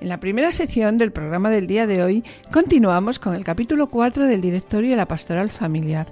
[0.00, 4.26] En la primera sección del programa del día de hoy continuamos con el capítulo 4
[4.26, 6.10] del Directorio de la Pastoral Familiar,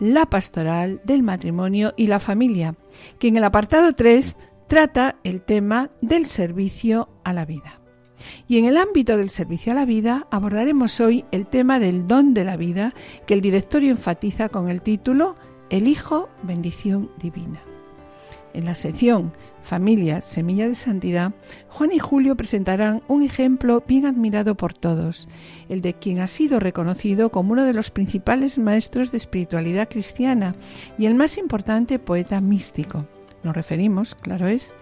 [0.00, 2.74] la pastoral del matrimonio y la familia,
[3.20, 7.80] que en el apartado 3 trata el tema del servicio a la vida.
[8.48, 12.34] Y en el ámbito del servicio a la vida abordaremos hoy el tema del don
[12.34, 12.92] de la vida
[13.24, 15.36] que el directorio enfatiza con el título
[15.70, 17.62] El Hijo, bendición divina.
[18.52, 19.32] En la sección
[19.66, 21.32] Familia, Semilla de Santidad,
[21.68, 25.28] Juan y Julio presentarán un ejemplo bien admirado por todos,
[25.68, 30.54] el de quien ha sido reconocido como uno de los principales maestros de espiritualidad cristiana
[30.98, 33.06] y el más importante poeta místico.
[33.42, 34.76] Nos referimos, claro es,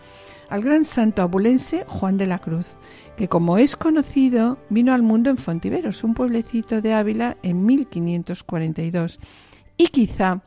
[0.50, 2.76] al gran santo abulense Juan de la Cruz,
[3.16, 9.18] que como es conocido vino al mundo en Fontiveros, un pueblecito de Ávila, en 1542,
[9.78, 10.42] y quizá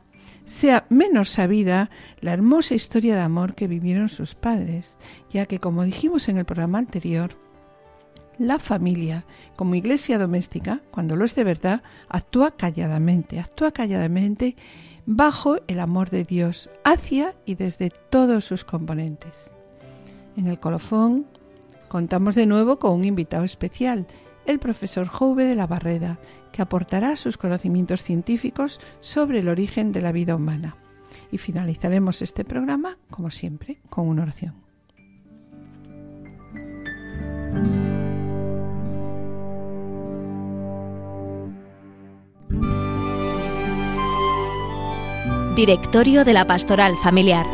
[0.48, 1.90] sea menos sabida
[2.20, 4.96] la hermosa historia de amor que vivieron sus padres,
[5.30, 7.36] ya que, como dijimos en el programa anterior,
[8.38, 14.56] la familia, como iglesia doméstica, cuando lo es de verdad, actúa calladamente, actúa calladamente
[15.06, 19.52] bajo el amor de Dios, hacia y desde todos sus componentes.
[20.36, 21.26] En el colofón
[21.88, 24.06] contamos de nuevo con un invitado especial,
[24.46, 26.18] el profesor Jove de la Barreda,
[26.58, 30.74] que aportará sus conocimientos científicos sobre el origen de la vida humana.
[31.30, 34.56] Y finalizaremos este programa, como siempre, con una oración.
[45.54, 47.46] Directorio de la Pastoral Familiar.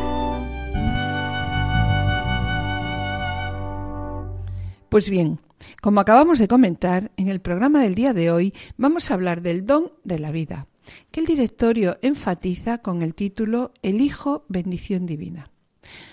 [4.88, 5.40] Pues bien,
[5.84, 9.66] como acabamos de comentar, en el programa del día de hoy vamos a hablar del
[9.66, 10.66] don de la vida,
[11.10, 15.50] que el directorio enfatiza con el título El Hijo, bendición divina.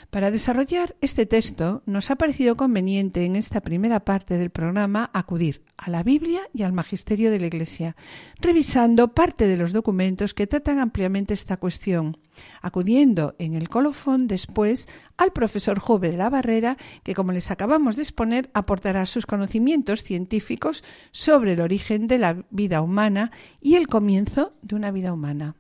[0.09, 5.63] Para desarrollar este texto nos ha parecido conveniente en esta primera parte del programa acudir
[5.77, 7.95] a la Biblia y al Magisterio de la Iglesia,
[8.39, 12.17] revisando parte de los documentos que tratan ampliamente esta cuestión,
[12.61, 14.87] acudiendo en el colofón después
[15.17, 20.03] al profesor Jove de la Barrera, que como les acabamos de exponer aportará sus conocimientos
[20.03, 25.55] científicos sobre el origen de la vida humana y el comienzo de una vida humana.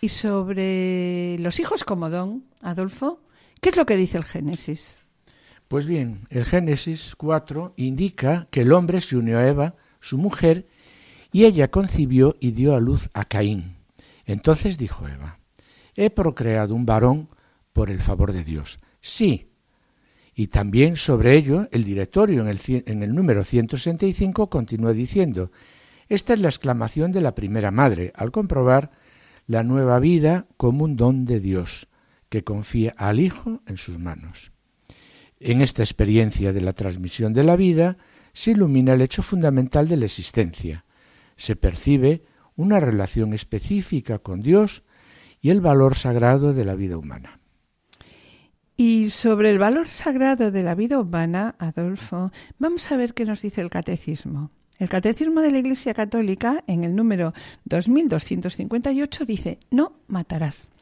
[0.00, 3.20] Y sobre los hijos como don, Adolfo,
[3.64, 4.98] ¿Qué es lo que dice el Génesis?
[5.68, 10.66] Pues bien, el Génesis 4 indica que el hombre se unió a Eva, su mujer,
[11.32, 13.76] y ella concibió y dio a luz a Caín.
[14.26, 15.38] Entonces dijo Eva,
[15.96, 17.30] he procreado un varón
[17.72, 18.80] por el favor de Dios.
[19.00, 19.48] Sí.
[20.34, 25.50] Y también sobre ello el directorio en el, en el número 165 continúa diciendo,
[26.10, 28.90] esta es la exclamación de la primera madre al comprobar
[29.46, 31.88] la nueva vida como un don de Dios
[32.34, 34.50] que confía al Hijo en sus manos.
[35.38, 37.96] En esta experiencia de la transmisión de la vida
[38.32, 40.84] se ilumina el hecho fundamental de la existencia.
[41.36, 42.22] Se percibe
[42.56, 44.82] una relación específica con Dios
[45.40, 47.38] y el valor sagrado de la vida humana.
[48.76, 53.42] Y sobre el valor sagrado de la vida humana, Adolfo, vamos a ver qué nos
[53.42, 54.50] dice el catecismo.
[54.80, 57.32] El catecismo de la Iglesia Católica, en el número
[57.66, 60.72] 2258, dice, no matarás.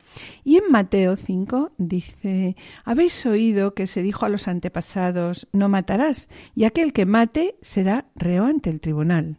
[0.45, 6.29] Y en Mateo 5 dice, habéis oído que se dijo a los antepasados, no matarás,
[6.55, 9.39] y aquel que mate será reo ante el tribunal.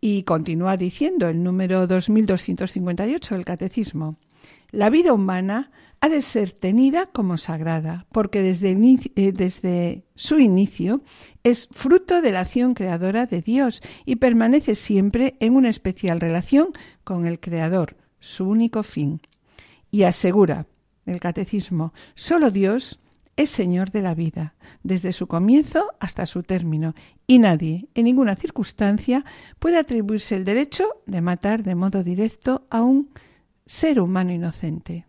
[0.00, 4.16] Y continúa diciendo el número 2258 del Catecismo,
[4.72, 5.70] la vida humana
[6.00, 8.70] ha de ser tenida como sagrada, porque desde,
[9.14, 11.02] eh, desde, su inicio
[11.44, 16.70] es fruto de la acción creadora de Dios y permanece siempre en una especial relación
[17.04, 19.20] con el Creador, su único fin
[19.92, 20.66] y asegura
[21.06, 22.98] el catecismo, solo Dios
[23.36, 26.94] es Señor de la vida, desde su comienzo hasta su término,
[27.26, 29.24] y nadie, en ninguna circunstancia,
[29.58, 33.10] puede atribuirse el derecho de matar de modo directo a un
[33.66, 35.06] ser humano inocente.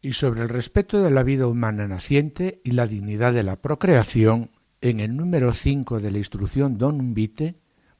[0.00, 4.50] Y sobre el respeto de la vida humana naciente y la dignidad de la procreación,
[4.80, 7.56] en el número 5 de la instrucción Don Vite,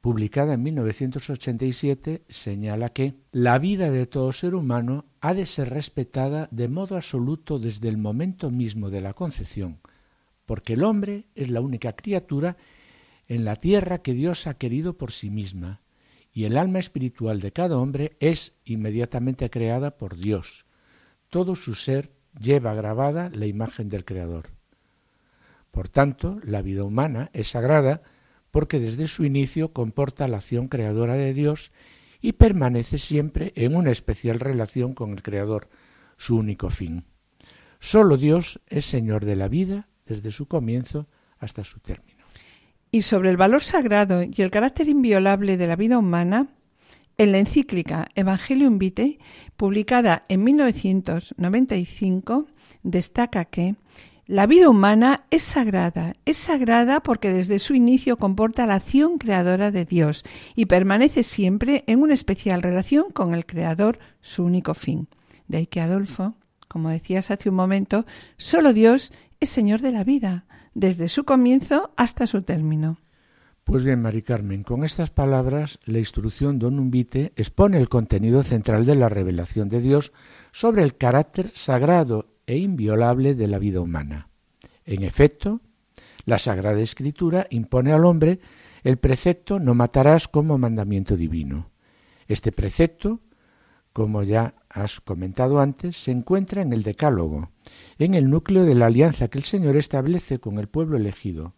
[0.09, 6.49] publicada en 1987, señala que la vida de todo ser humano ha de ser respetada
[6.51, 9.81] de modo absoluto desde el momento mismo de la concepción,
[10.47, 12.57] porque el hombre es la única criatura
[13.27, 15.83] en la tierra que Dios ha querido por sí misma,
[16.33, 20.65] y el alma espiritual de cada hombre es inmediatamente creada por Dios.
[21.29, 24.49] Todo su ser lleva grabada la imagen del Creador.
[25.71, 28.01] Por tanto, la vida humana es sagrada
[28.51, 31.73] porque desde su inicio comporta la acción creadora de Dios
[32.21, 35.69] y permanece siempre en una especial relación con el Creador,
[36.17, 37.05] su único fin.
[37.79, 41.07] Solo Dios es Señor de la vida desde su comienzo
[41.39, 42.25] hasta su término.
[42.91, 46.49] Y sobre el valor sagrado y el carácter inviolable de la vida humana,
[47.19, 49.19] en la encíclica Evangelium Vitae,
[49.57, 52.47] publicada en 1995,
[52.83, 53.75] destaca que
[54.29, 59.71] la vida humana es sagrada, es sagrada porque desde su inicio comporta la acción creadora
[59.71, 60.23] de Dios
[60.55, 65.09] y permanece siempre en una especial relación con el Creador, su único fin.
[65.47, 66.35] De ahí que Adolfo,
[66.69, 68.05] como decías hace un momento,
[68.37, 70.45] solo Dios es Señor de la vida,
[70.75, 72.99] desde su comienzo hasta su término.
[73.65, 78.85] Pues bien, Mari Carmen, con estas palabras, la instrucción Don Umbite expone el contenido central
[78.85, 80.13] de la revelación de Dios
[80.53, 84.29] sobre el carácter sagrado e inviolable de la vida humana.
[84.87, 85.61] En efecto,
[86.25, 88.41] la Sagrada Escritura impone al hombre
[88.83, 91.71] el precepto no matarás como mandamiento divino.
[92.27, 93.21] Este precepto,
[93.93, 97.51] como ya has comentado antes, se encuentra en el Decálogo,
[97.99, 101.55] en el núcleo de la alianza que el Señor establece con el pueblo elegido,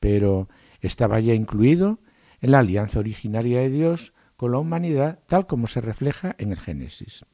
[0.00, 0.48] pero
[0.80, 2.00] estaba ya incluido
[2.40, 6.58] en la alianza originaria de Dios con la humanidad tal como se refleja en el
[6.58, 7.24] Génesis.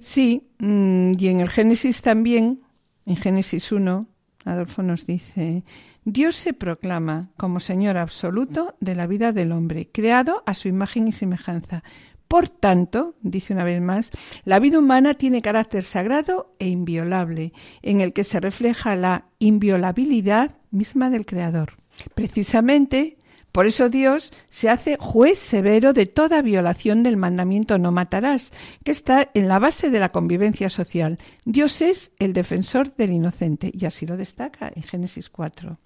[0.00, 2.62] Sí, mm, y en el Génesis también,
[3.06, 4.06] en Génesis 1,
[4.44, 5.64] Adolfo nos dice,
[6.04, 11.08] Dios se proclama como Señor absoluto de la vida del hombre, creado a su imagen
[11.08, 11.82] y semejanza.
[12.28, 14.10] Por tanto, dice una vez más,
[14.44, 17.52] la vida humana tiene carácter sagrado e inviolable,
[17.82, 21.74] en el que se refleja la inviolabilidad misma del Creador.
[22.14, 23.15] Precisamente
[23.56, 28.52] por eso Dios se hace juez severo de toda violación del mandamiento no matarás,
[28.84, 31.16] que está en la base de la convivencia social.
[31.46, 35.78] Dios es el defensor del inocente, y así lo destaca en Génesis 4.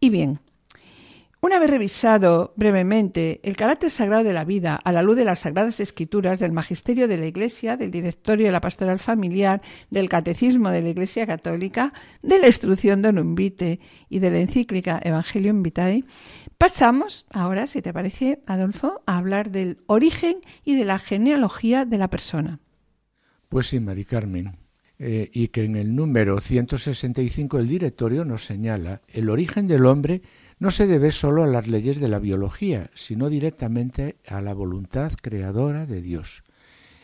[0.00, 0.40] Y bien,
[1.44, 5.40] una vez revisado brevemente el carácter sagrado de la vida a la luz de las
[5.40, 10.70] Sagradas Escrituras, del Magisterio de la Iglesia, del Directorio de la Pastoral Familiar, del Catecismo
[10.70, 13.78] de la Iglesia Católica, de la Instrucción de Numbite
[14.08, 16.04] y de la encíclica Evangelium Vitae,
[16.64, 21.98] pasamos ahora, si te parece, Adolfo, a hablar del origen y de la genealogía de
[21.98, 22.58] la persona.
[23.50, 24.56] Pues sí, Mari Carmen.
[24.98, 30.22] Eh, y que en el número 165 del directorio nos señala el origen del hombre
[30.58, 35.12] no se debe solo a las leyes de la biología, sino directamente a la voluntad
[35.20, 36.44] creadora de Dios.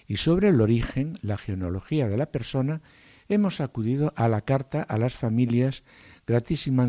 [0.07, 2.81] Y sobre el origen, la genealogía de la persona,
[3.29, 5.85] hemos acudido a la carta a las familias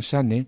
[0.02, 0.48] Sane,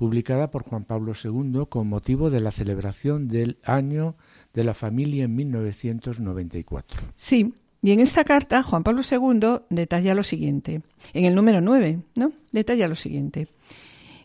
[0.00, 4.16] publicada por Juan Pablo II con motivo de la celebración del año
[4.54, 7.02] de la familia en 1994.
[7.16, 7.52] Sí,
[7.82, 10.80] y en esta carta Juan Pablo II detalla lo siguiente,
[11.12, 12.32] en el número 9, ¿no?
[12.50, 13.48] Detalla lo siguiente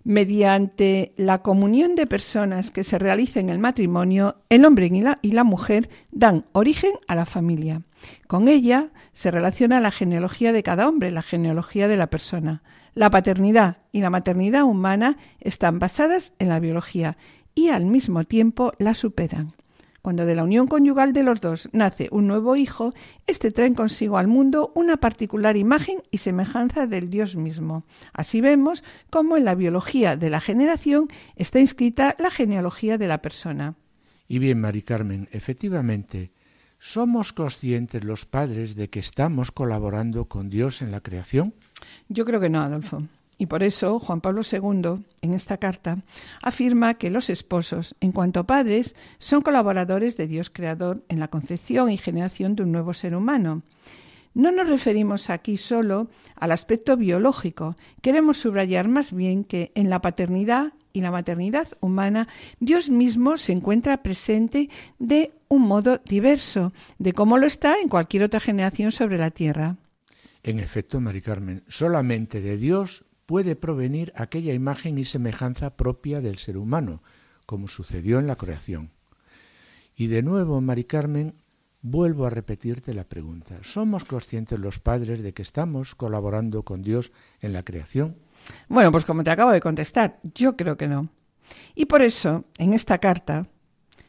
[0.05, 5.17] mediante la comunión de personas que se realiza en el matrimonio, el hombre y la,
[5.23, 7.81] y la, mujer dan origen a la familia.
[8.27, 12.61] Con ella se relaciona la genealogía de cada hombre, la genealogía de la persona.
[12.95, 17.17] La paternidad y la maternidad humana están basadas en la biología
[17.53, 19.53] y al mismo tiempo la superan.
[20.01, 22.93] Cuando de la unión conyugal de los dos nace un nuevo hijo,
[23.27, 27.83] éste trae consigo al mundo una particular imagen y semejanza del Dios mismo.
[28.13, 33.21] Así vemos cómo en la biología de la generación está inscrita la genealogía de la
[33.21, 33.75] persona.
[34.25, 36.31] Y bien, Mari Carmen, efectivamente,
[36.79, 41.53] ¿somos conscientes los padres de que estamos colaborando con Dios en la creación?
[42.09, 43.03] Yo creo que no, Adolfo.
[43.37, 45.97] Y por eso Juan Pablo II, en esta carta,
[46.41, 51.27] afirma que los esposos, en cuanto a padres, son colaboradores de Dios Creador en la
[51.27, 53.63] concepción y generación de un nuevo ser humano.
[54.33, 60.01] No nos referimos aquí solo al aspecto biológico, queremos subrayar más bien que en la
[60.01, 62.27] paternidad y la maternidad humana
[62.59, 68.23] Dios mismo se encuentra presente de un modo diverso de cómo lo está en cualquier
[68.23, 69.77] otra generación sobre la tierra.
[70.45, 76.37] En efecto, Mari Carmen, solamente de Dios puede provenir aquella imagen y semejanza propia del
[76.37, 77.01] ser humano,
[77.47, 78.91] como sucedió en la creación.
[79.95, 81.33] Y de nuevo, Mari Carmen,
[81.81, 83.57] vuelvo a repetirte la pregunta.
[83.63, 87.11] ¿Somos conscientes los padres de que estamos colaborando con Dios
[87.41, 88.15] en la creación?
[88.69, 91.09] Bueno, pues como te acabo de contestar, yo creo que no.
[91.73, 93.47] Y por eso, en esta carta,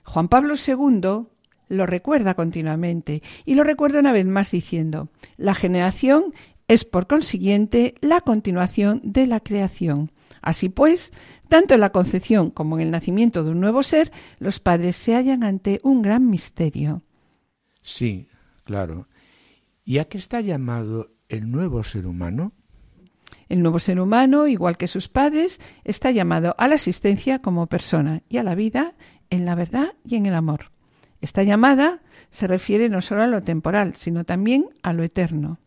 [0.05, 1.29] Juan Pablo II
[1.69, 6.35] lo recuerda continuamente y lo recuerda una vez más diciendo, la generación
[6.69, 10.13] es por consiguiente la continuación de la creación.
[10.43, 11.13] Así pues,
[11.49, 15.15] tanto en la concepción como en el nacimiento de un nuevo ser, los padres se
[15.15, 17.03] hallan ante un gran misterio.
[17.83, 18.29] Sí,
[18.65, 19.09] claro.
[19.85, 22.53] ¿Y a qué está llamado el nuevo ser humano?
[23.49, 28.23] El nuevo ser humano, igual que sus padres, está llamado a la existencia como persona
[28.29, 28.95] y a la vida
[29.31, 30.73] en la verdad y en el amor.
[31.21, 35.59] Esta llamada se refiere no solo a lo temporal, sino también a lo eterno.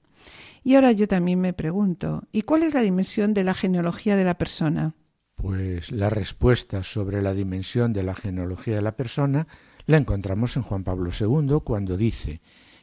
[0.63, 4.23] Y ahora yo también me pregunto, ¿y cuál es la dimensión de la genealogía de
[4.23, 4.93] la persona?
[5.35, 9.47] Pues la respuesta sobre la dimensión de la genealogía de la persona
[9.85, 12.41] la encontramos en Juan Pablo II cuando dice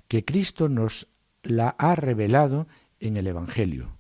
[0.08, 1.06] que Cristo nos
[1.42, 2.66] la ha revelado
[2.98, 3.98] en el Evangelio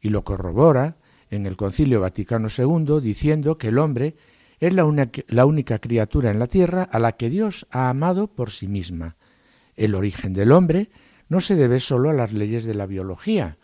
[0.00, 0.96] y lo corrobora
[1.30, 4.16] en el Concilio Vaticano II diciendo que el hombre
[4.62, 8.68] es la, única criatura en la tierra a la que Dios ha amado por sí
[8.68, 9.16] misma.
[9.74, 10.88] El origen del hombre
[11.28, 13.58] no se debe solo a las leyes de la biología,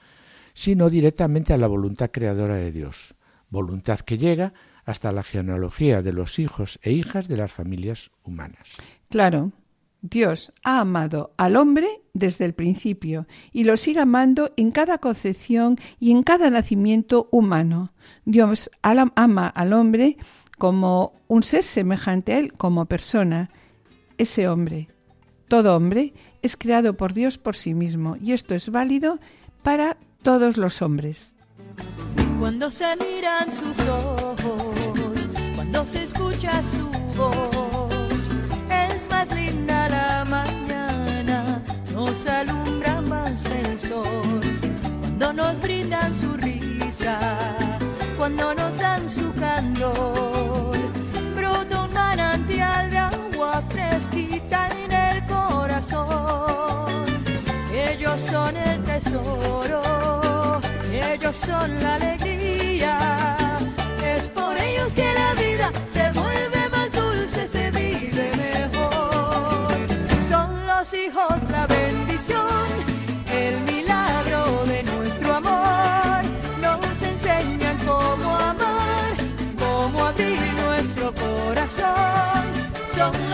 [0.55, 3.14] sino directamente a la voluntad creadora de Dios,
[3.49, 8.78] voluntad que llega hasta la genealogía de los hijos e hijas de las familias humanas.
[9.09, 9.52] Claro,
[10.00, 15.76] Dios ha amado al hombre desde el principio y lo sigue amando en cada concepción
[16.00, 17.93] y en cada nacimiento humano.
[18.25, 20.17] Dios ama al hombre
[20.58, 23.48] como un ser semejante a él, como persona.
[24.18, 24.88] Ese hombre,
[25.48, 26.12] todo hombre,
[26.42, 29.18] es creado por Dios por sí mismo y esto es válido
[29.62, 31.36] para todos los hombres.
[32.38, 34.78] Cuando se miran sus ojos
[35.70, 38.30] cuando se escucha su voz.
[38.70, 41.62] Es más linda la mañana,
[41.92, 44.40] nos alumbra más el sol.
[45.00, 47.18] Cuando nos brindan su risa,
[48.16, 50.48] cuando nos dan su candor.
[52.49, 57.05] Manantial de agua fresquita en el corazón.
[57.75, 59.83] Ellos son el tesoro,
[60.90, 63.37] ellos son la alegría
[64.95, 69.69] que la vida se vuelve más dulce, se vive mejor.
[70.26, 72.88] Son los hijos la bendición,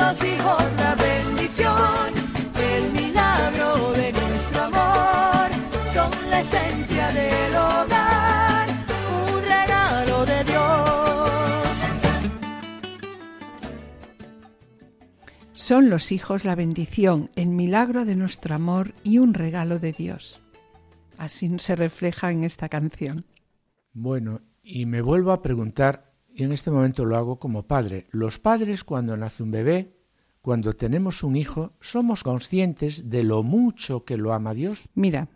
[0.09, 2.13] los hijos la bendición,
[2.61, 5.51] el milagro de nuestro amor.
[5.93, 8.69] Son la esencia del hogar,
[9.33, 11.71] un regalo de Dios.
[15.55, 20.43] Son los hijos la bendición, el milagro de nuestro amor y un regalo de Dios.
[21.17, 23.25] Así se refleja en esta canción.
[23.95, 28.39] Bueno, y me vuelvo a preguntar, y en este momento lo hago como padre, los
[28.39, 29.94] padres cuando nace un bebé,
[30.45, 34.91] cuando tenemos un hijo, ¿somos conscientes de lo mucho que lo ama Dios?
[34.95, 35.29] Mira,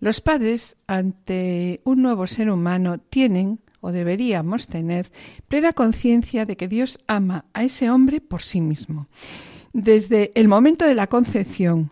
[0.00, 5.12] los padres ante un nuevo ser humano tienen, o deberíamos tener,
[5.48, 9.08] plena conciencia de que Dios ama a ese hombre por sí mismo
[9.74, 11.90] desde el momento de la concepción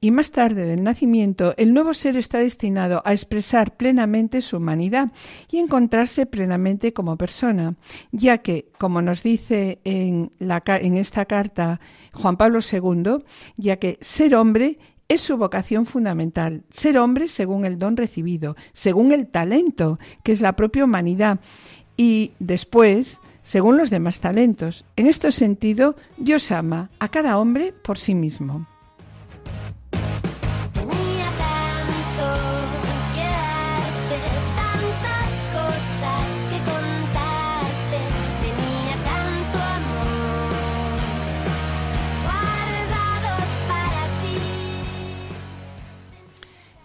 [0.00, 5.12] y más tarde del nacimiento, el nuevo ser está destinado a expresar plenamente su humanidad
[5.50, 7.76] y encontrarse plenamente como persona,
[8.12, 11.80] ya que, como nos dice en, la, esta carta
[12.12, 13.24] Juan Pablo II,
[13.56, 19.12] ya que ser hombre es su vocación fundamental, ser hombre según el don recibido, según
[19.12, 21.40] el talento, que es la propia humanidad,
[21.96, 24.84] y después según los demás talentos.
[24.96, 28.66] En este sentido, Dios ama a cada hombre por sí mismo.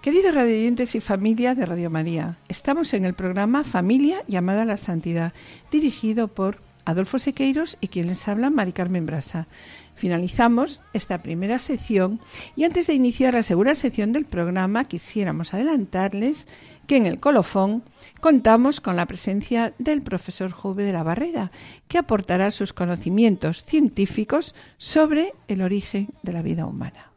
[0.01, 4.77] Queridos radioyentes y familia de Radio María, estamos en el programa Familia llamada a la
[4.77, 5.31] Santidad,
[5.69, 9.47] dirigido por Adolfo Sequeiros y quien les habla, Mari Carmen Brasa.
[9.93, 12.19] Finalizamos esta primera sección
[12.55, 16.47] y antes de iniciar la segunda sección del programa quisiéramos adelantarles
[16.87, 17.83] que en el colofón
[18.19, 21.51] contamos con la presencia del profesor Jove de la Barrera,
[21.87, 27.10] que aportará sus conocimientos científicos sobre el origen de la vida humana.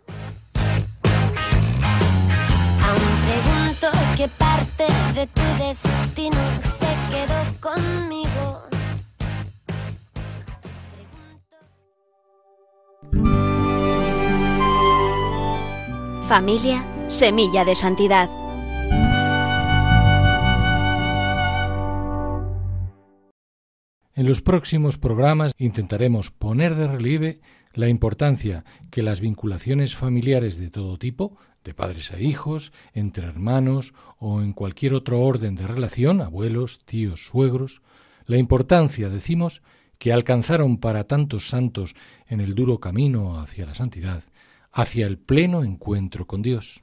[4.17, 8.63] Qué parte de tu destino se quedó conmigo.
[16.29, 18.31] Familia, semilla de santidad.
[24.17, 27.41] En los próximos programas intentaremos poner de relieve
[27.73, 33.95] la importancia que las vinculaciones familiares de todo tipo, de padres a hijos, entre hermanos
[34.19, 37.81] o en cualquier otro orden de relación, abuelos, tíos, suegros,
[38.27, 39.63] la importancia, decimos,
[39.99, 41.95] que alcanzaron para tantos santos
[42.27, 44.23] en el duro camino hacia la santidad,
[44.73, 46.83] hacia el pleno encuentro con Dios.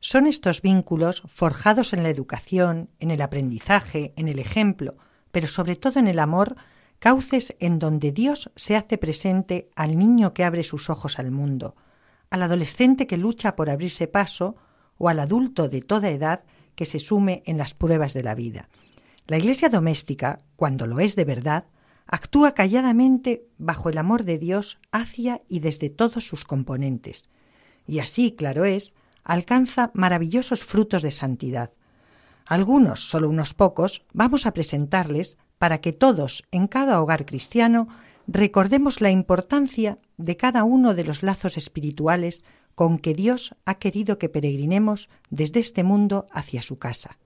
[0.00, 4.96] Son estos vínculos forjados en la educación, en el aprendizaje, en el ejemplo,
[5.32, 6.56] pero sobre todo en el amor,
[6.98, 11.74] cauces en donde Dios se hace presente al niño que abre sus ojos al mundo,
[12.34, 14.56] al adolescente que lucha por abrirse paso
[14.98, 16.42] o al adulto de toda edad
[16.74, 18.68] que se sume en las pruebas de la vida.
[19.28, 21.66] La Iglesia doméstica, cuando lo es de verdad,
[22.06, 27.30] actúa calladamente bajo el amor de Dios hacia y desde todos sus componentes,
[27.86, 31.70] y así, claro es, alcanza maravillosos frutos de santidad.
[32.46, 37.88] Algunos, solo unos pocos, vamos a presentarles para que todos, en cada hogar cristiano,
[38.26, 44.18] recordemos la importancia de cada uno de los lazos espirituales con que Dios ha querido
[44.18, 47.18] que peregrinemos desde este mundo hacia su casa.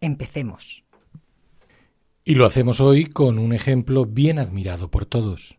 [0.00, 0.84] Empecemos.
[2.24, 5.58] Y lo hacemos hoy con un ejemplo bien admirado por todos,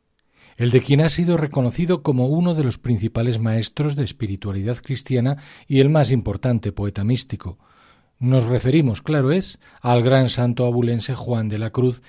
[0.56, 5.38] el de quien ha sido reconocido como uno de los principales maestros de espiritualidad cristiana
[5.68, 7.58] y el más importante poeta místico.
[8.18, 12.02] Nos referimos, claro es, al gran santo abulense Juan de la Cruz,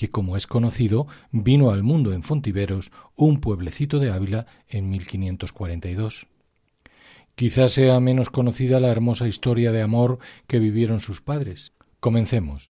[0.00, 6.26] que, como es conocido, vino al mundo en Fontiveros, un pueblecito de Ávila, en 1542.
[7.34, 11.74] Quizás sea menos conocida la hermosa historia de amor que vivieron sus padres.
[12.00, 12.70] Comencemos.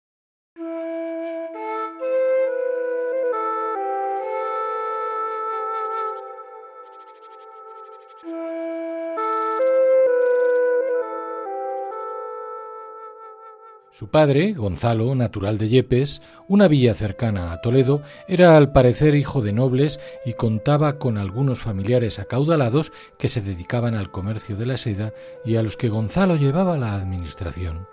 [13.97, 19.41] Su padre, Gonzalo, natural de Yepes, una villa cercana a Toledo, era al parecer hijo
[19.41, 24.75] de nobles y contaba con algunos familiares acaudalados que se dedicaban al comercio de la
[24.75, 25.13] seda
[25.45, 27.87] y a los que Gonzalo llevaba la administración.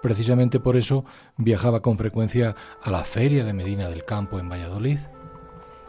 [0.00, 1.04] Precisamente por eso
[1.36, 5.00] viajaba con frecuencia a la feria de Medina del Campo en Valladolid.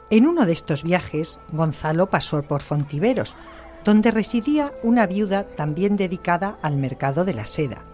[0.10, 3.38] En uno de estos viajes, Gonzalo pasó por Fontiveros,
[3.86, 7.86] donde residía una viuda también dedicada al mercado de la seda.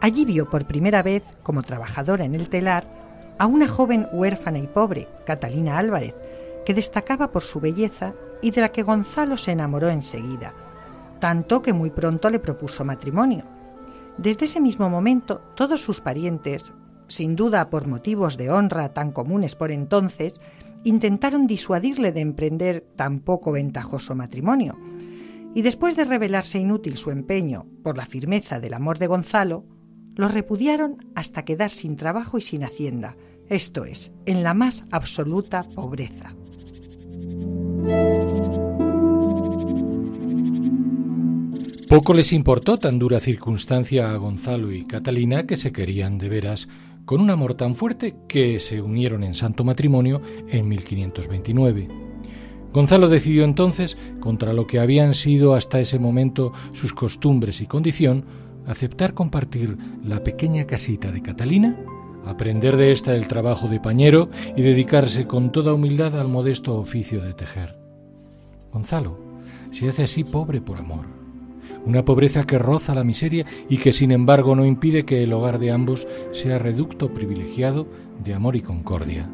[0.00, 2.88] Allí vio por primera vez, como trabajadora en el telar,
[3.38, 6.14] a una joven huérfana y pobre, Catalina Álvarez,
[6.64, 10.54] que destacaba por su belleza y de la que Gonzalo se enamoró enseguida,
[11.20, 13.44] tanto que muy pronto le propuso matrimonio.
[14.18, 16.72] Desde ese mismo momento, todos sus parientes,
[17.08, 20.40] sin duda por motivos de honra tan comunes por entonces,
[20.84, 24.78] intentaron disuadirle de emprender tan poco ventajoso matrimonio.
[25.54, 29.64] Y después de revelarse inútil su empeño por la firmeza del amor de Gonzalo,
[30.18, 33.16] los repudiaron hasta quedar sin trabajo y sin hacienda,
[33.48, 36.34] esto es, en la más absoluta pobreza.
[41.88, 46.68] Poco les importó tan dura circunstancia a Gonzalo y Catalina que se querían de veras
[47.04, 51.88] con un amor tan fuerte que se unieron en santo matrimonio en 1529.
[52.72, 58.24] Gonzalo decidió entonces, contra lo que habían sido hasta ese momento sus costumbres y condición,
[58.68, 61.76] aceptar compartir la pequeña casita de Catalina,
[62.24, 67.22] aprender de ésta el trabajo de pañero y dedicarse con toda humildad al modesto oficio
[67.22, 67.78] de tejer.
[68.70, 69.18] Gonzalo
[69.72, 71.06] se hace así pobre por amor,
[71.86, 75.58] una pobreza que roza la miseria y que sin embargo no impide que el hogar
[75.58, 77.88] de ambos sea reducto privilegiado
[78.22, 79.30] de amor y concordia,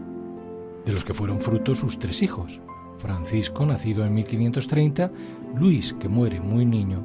[0.85, 2.61] de los que fueron frutos sus tres hijos,
[2.99, 5.11] Francisco, nacido en 1530,
[5.57, 7.05] Luis, que muere muy niño,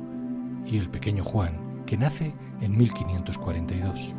[0.67, 4.13] y el pequeño Juan, que nace en 1542.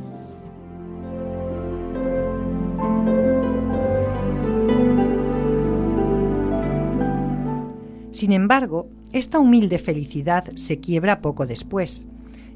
[8.10, 12.08] Sin embargo, esta humilde felicidad se quiebra poco después.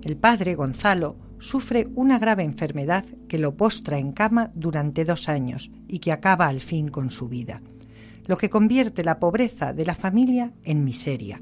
[0.03, 5.70] El padre, Gonzalo, sufre una grave enfermedad que lo postra en cama durante dos años
[5.87, 7.62] y que acaba al fin con su vida,
[8.27, 11.40] lo que convierte la pobreza de la familia en miseria,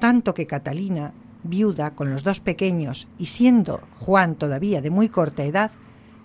[0.00, 5.44] tanto que Catalina viuda con los dos pequeños y siendo Juan todavía de muy corta
[5.44, 5.70] edad,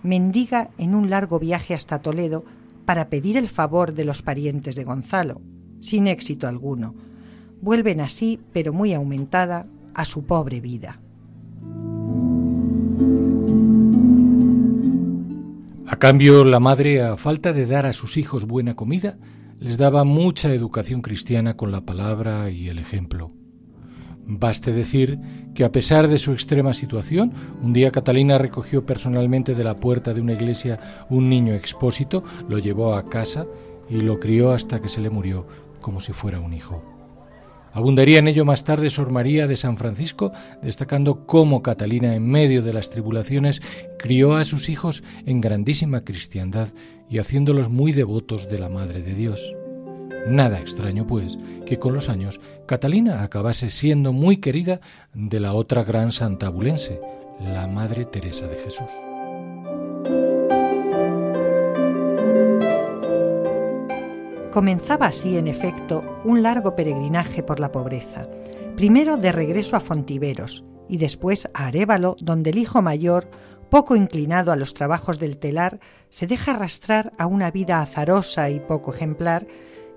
[0.02, 2.44] mendiga en un largo viaje hasta Toledo
[2.86, 5.40] para pedir el favor de los parientes de Gonzalo,
[5.80, 6.94] sin éxito alguno.
[7.60, 11.00] Vuelven así, pero muy aumentada, a su pobre vida.
[15.86, 19.18] A cambio, la madre, a falta de dar a sus hijos buena comida,
[19.58, 23.32] les daba mucha educación cristiana con la palabra y el ejemplo.
[24.38, 25.18] Baste decir
[25.54, 30.14] que a pesar de su extrema situación, un día Catalina recogió personalmente de la puerta
[30.14, 33.46] de una iglesia un niño expósito, lo llevó a casa
[33.88, 35.46] y lo crió hasta que se le murió
[35.80, 36.80] como si fuera un hijo.
[37.72, 42.62] Abundaría en ello más tarde Sor María de San Francisco, destacando cómo Catalina, en medio
[42.62, 43.62] de las tribulaciones,
[43.98, 46.68] crió a sus hijos en grandísima cristiandad
[47.08, 49.56] y haciéndolos muy devotos de la Madre de Dios.
[50.26, 54.80] Nada extraño, pues, que con los años Catalina acabase siendo muy querida
[55.14, 57.00] de la otra gran santa abulense,
[57.40, 58.90] la Madre Teresa de Jesús.
[64.52, 68.28] Comenzaba así, en efecto, un largo peregrinaje por la pobreza,
[68.74, 73.28] primero de regreso a Fontiveros y después a Arévalo, donde el hijo mayor,
[73.70, 78.58] poco inclinado a los trabajos del telar, se deja arrastrar a una vida azarosa y
[78.58, 79.46] poco ejemplar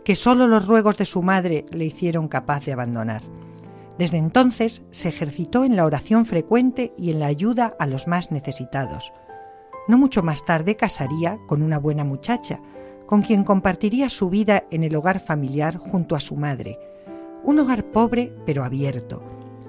[0.03, 3.21] que sólo los ruegos de su madre le hicieron capaz de abandonar.
[3.97, 8.31] Desde entonces se ejercitó en la oración frecuente y en la ayuda a los más
[8.31, 9.13] necesitados.
[9.87, 12.59] No mucho más tarde casaría con una buena muchacha,
[13.05, 16.79] con quien compartiría su vida en el hogar familiar junto a su madre.
[17.43, 19.21] Un hogar pobre pero abierto.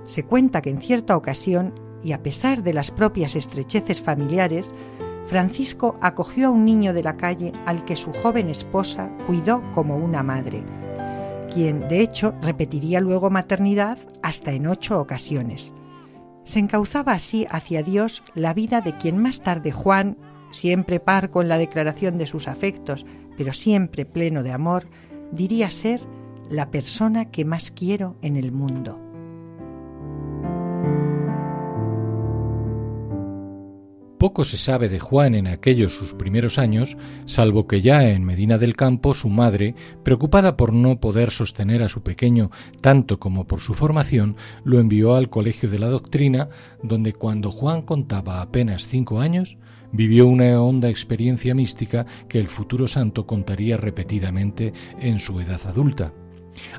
[0.05, 4.75] Se cuenta que en cierta ocasión, y a pesar de las propias estrecheces familiares,
[5.27, 9.97] Francisco acogió a un niño de la calle al que su joven esposa cuidó como
[9.97, 10.63] una madre,
[11.53, 15.73] quien de hecho repetiría luego maternidad hasta en ocho ocasiones.
[16.45, 20.19] Se encauzaba así hacia Dios la vida de quien más tarde Juan,
[20.51, 23.07] siempre parco en la declaración de sus afectos,
[23.37, 24.87] pero siempre pleno de amor,
[25.33, 26.01] diría ser
[26.51, 29.04] la persona que más quiero en el mundo.
[34.25, 38.57] Poco se sabe de Juan en aquellos sus primeros años, salvo que ya en Medina
[38.57, 43.61] del Campo su madre, preocupada por no poder sostener a su pequeño tanto como por
[43.61, 46.49] su formación, lo envió al Colegio de la Doctrina,
[46.83, 49.59] donde cuando Juan contaba apenas cinco años,
[49.93, 56.15] vivió una honda experiencia mística que el futuro santo contaría repetidamente en su edad adulta.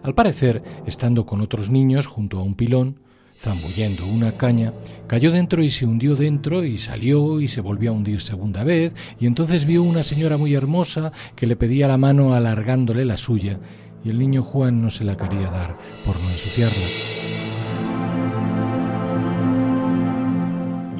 [0.01, 3.01] Al parecer, estando con otros niños junto a un pilón,
[3.39, 4.73] zambullendo una caña,
[5.07, 8.93] cayó dentro y se hundió dentro y salió y se volvió a hundir segunda vez,
[9.19, 13.59] y entonces vio una señora muy hermosa que le pedía la mano alargándole la suya,
[14.03, 16.85] y el niño Juan no se la quería dar por no ensuciarla.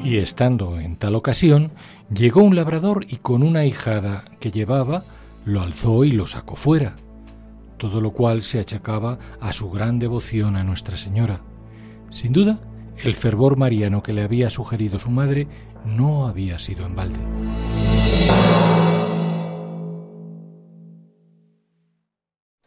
[0.04, 1.72] Y estando en tal ocasión,
[2.14, 5.04] llegó un labrador y con una hijada que llevaba,
[5.44, 6.94] lo alzó y lo sacó fuera,
[7.76, 11.40] todo lo cual se achacaba a su gran devoción a Nuestra Señora.
[12.10, 12.60] Sin duda,
[13.02, 15.48] el fervor mariano que le había sugerido su madre
[15.84, 17.20] no había sido en balde.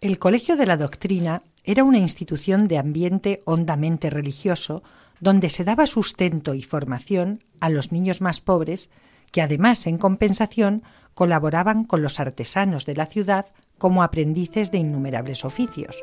[0.02, 4.82] El Colegio de la Doctrina era una institución de ambiente hondamente religioso,
[5.20, 8.90] donde se daba sustento y formación a los niños más pobres,
[9.32, 13.48] que además, en compensación, colaboraban con los artesanos de la ciudad
[13.78, 15.98] como aprendices de innumerables oficios.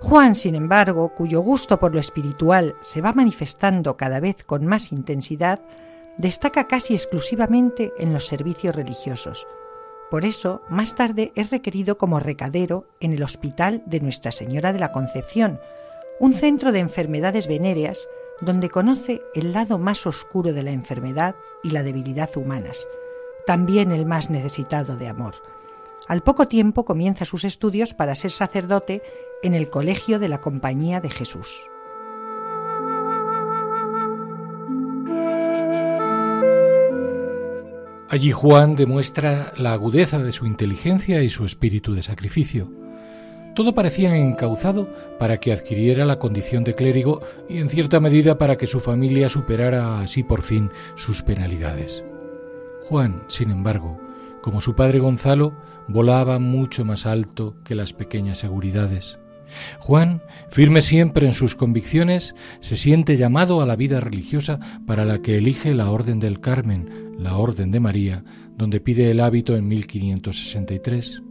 [0.00, 4.92] Juan, sin embargo, cuyo gusto por lo espiritual se va manifestando cada vez con más
[4.92, 5.60] intensidad,
[6.18, 9.46] destaca casi exclusivamente en los servicios religiosos.
[10.10, 14.78] Por eso, más tarde es requerido como recadero en el Hospital de Nuestra Señora de
[14.78, 15.60] la Concepción,
[16.20, 18.08] un centro de enfermedades venéreas
[18.40, 22.86] donde conoce el lado más oscuro de la enfermedad y la debilidad humanas,
[23.46, 25.34] también el más necesitado de amor.
[26.06, 29.02] Al poco tiempo comienza sus estudios para ser sacerdote
[29.46, 31.70] en el Colegio de la Compañía de Jesús.
[38.08, 42.70] Allí Juan demuestra la agudeza de su inteligencia y su espíritu de sacrificio.
[43.54, 48.56] Todo parecía encauzado para que adquiriera la condición de clérigo y en cierta medida para
[48.56, 52.04] que su familia superara así por fin sus penalidades.
[52.84, 53.98] Juan, sin embargo,
[54.42, 55.54] como su padre Gonzalo,
[55.88, 59.18] volaba mucho más alto que las pequeñas seguridades.
[59.80, 65.20] Juan, firme siempre en sus convicciones, se siente llamado a la vida religiosa para la
[65.22, 68.24] que elige la Orden del Carmen, la Orden de María,
[68.56, 71.22] donde pide el hábito en 1563.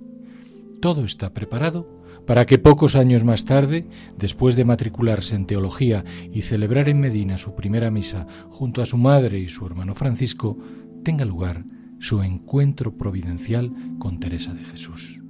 [0.82, 6.42] Todo está preparado para que pocos años más tarde, después de matricularse en teología y
[6.42, 10.58] celebrar en Medina su primera misa junto a su madre y su hermano Francisco,
[11.04, 11.66] tenga lugar
[12.00, 15.22] su encuentro providencial con Teresa de Jesús.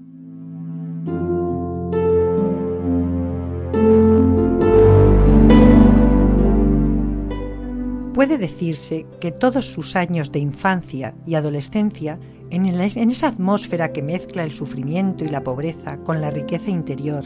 [8.16, 12.18] Puede decirse que todos sus años de infancia y adolescencia
[12.50, 17.26] en, esa atmósfera que mezcla el sufrimiento y la pobreza con la riqueza interior,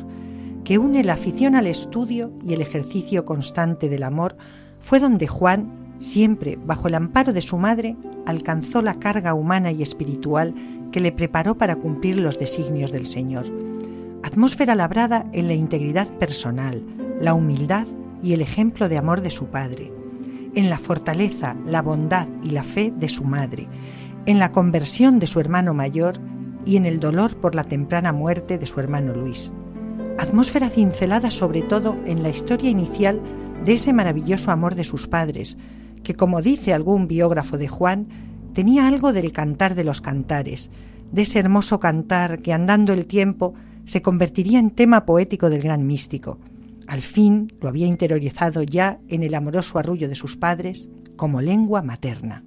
[0.63, 4.35] que une la afición al estudio y el ejercicio constante del amor,
[4.79, 9.83] fue donde Juan, siempre bajo el amparo de su madre, alcanzó la carga humana y
[9.83, 10.55] espiritual
[10.91, 13.45] que le preparó para cumplir los designios del Señor.
[14.23, 16.81] Atmósfera labrada en la integridad personal,
[17.21, 17.85] la humildad
[18.23, 19.98] y el ejemplo de amor de su padre,
[20.55, 23.67] en la fortaleza, la bondad y la fe de su madre,
[24.25, 26.19] en la conversión de su hermano mayor
[26.65, 29.51] y en el dolor por la temprana muerte de su hermano Luis.
[30.17, 33.21] Atmósfera cincelada sobre todo en la historia inicial
[33.63, 35.57] de ese maravilloso amor de sus padres,
[36.03, 38.07] que como dice algún biógrafo de Juan,
[38.53, 40.71] tenía algo del cantar de los cantares,
[41.11, 43.53] de ese hermoso cantar que andando el tiempo
[43.85, 46.37] se convertiría en tema poético del gran místico.
[46.89, 51.83] Al fin lo había interiorizado ya en el amoroso arrullo de sus padres como lengua
[51.83, 52.43] materna.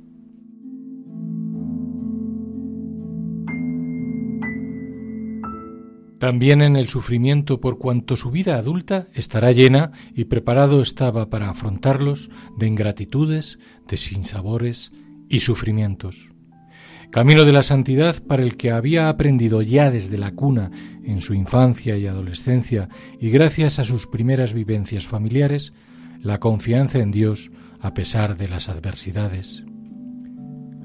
[6.18, 11.48] También en el sufrimiento por cuanto su vida adulta estará llena y preparado estaba para
[11.48, 12.28] afrontarlos
[12.58, 14.90] de ingratitudes, de sinsabores
[15.28, 16.31] y sufrimientos.
[17.12, 20.70] Camino de la santidad para el que había aprendido ya desde la cuna
[21.04, 22.88] en su infancia y adolescencia
[23.20, 25.74] y gracias a sus primeras vivencias familiares,
[26.22, 29.62] la confianza en Dios a pesar de las adversidades.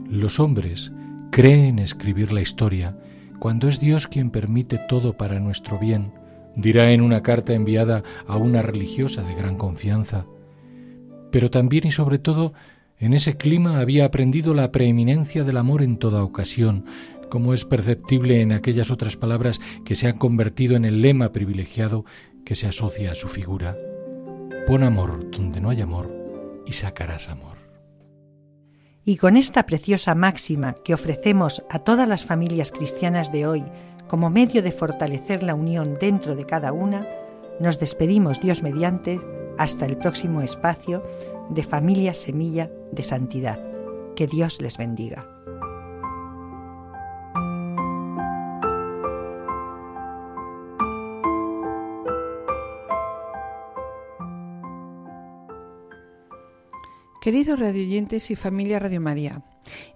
[0.09, 0.91] Los hombres
[1.31, 2.97] creen escribir la historia
[3.39, 6.11] cuando es Dios quien permite todo para nuestro bien,
[6.57, 10.25] dirá en una carta enviada a una religiosa de gran confianza.
[11.31, 12.51] Pero también y sobre todo
[12.99, 16.85] en ese clima había aprendido la preeminencia del amor en toda ocasión,
[17.29, 22.05] como es perceptible en aquellas otras palabras que se han convertido en el lema privilegiado
[22.45, 23.75] que se asocia a su figura.
[24.65, 26.09] Pon amor donde no hay amor
[26.65, 27.57] y sacarás amor.
[29.05, 33.63] Y con esta preciosa máxima que ofrecemos a todas las familias cristianas de hoy
[34.07, 37.07] como medio de fortalecer la unión dentro de cada una,
[37.59, 39.19] nos despedimos Dios mediante
[39.57, 41.03] hasta el próximo espacio
[41.49, 43.59] de Familia Semilla de Santidad.
[44.15, 45.27] Que Dios les bendiga.
[57.21, 59.43] Queridos radioyentes y familia Radio María,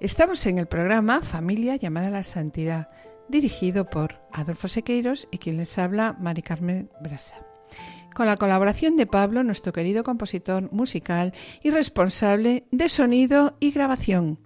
[0.02, 2.90] estamos en el programa Familia llamada a la Santidad,
[3.30, 7.51] dirigido por Adolfo Sequeiros y quien les habla, Mari Carmen Brasa.
[8.14, 14.38] Con la colaboración de Pablo, nuestro querido compositor musical y responsable de sonido y grabación,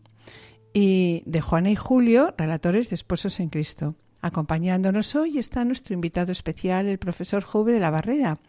[0.74, 3.96] y de Juana y Julio, relatores de Esposos en Cristo.
[4.22, 8.40] Acompañándonos hoy está nuestro invitado especial, el profesor Jove de la Barrera,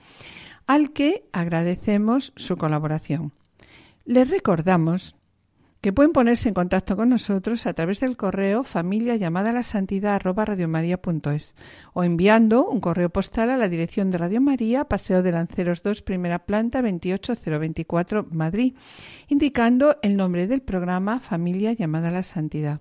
[0.67, 3.33] al que agradecemos su colaboración.
[4.05, 5.17] Les recordamos
[5.87, 10.21] que pueden ponerse en contacto con nosotros a través del correo familia llamada la santidad
[11.93, 16.03] o enviando un correo postal a la dirección de Radio María, Paseo de Lanceros 2,
[16.03, 18.75] primera planta 28024, Madrid,
[19.29, 22.81] indicando el nombre del programa Familia llamada la Santidad.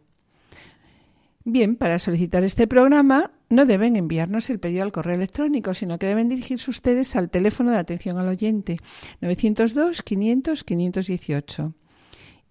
[1.43, 6.07] Bien, para solicitar este programa no deben enviarnos el pedido al correo electrónico, sino que
[6.07, 8.77] deben dirigirse ustedes al teléfono de atención al oyente
[9.21, 11.75] 902 500 518.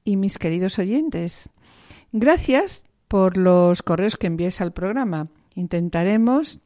[0.05, 1.49] Y mis queridos oyentes,
[2.13, 5.29] gracias por los correos que enviéis al programa.
[5.55, 6.61] Intentaremos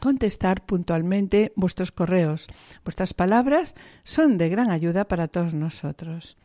[0.00, 2.46] contestar puntualmente vuestros correos.
[2.84, 6.36] Vuestras palabras son de gran ayuda para todos nosotros.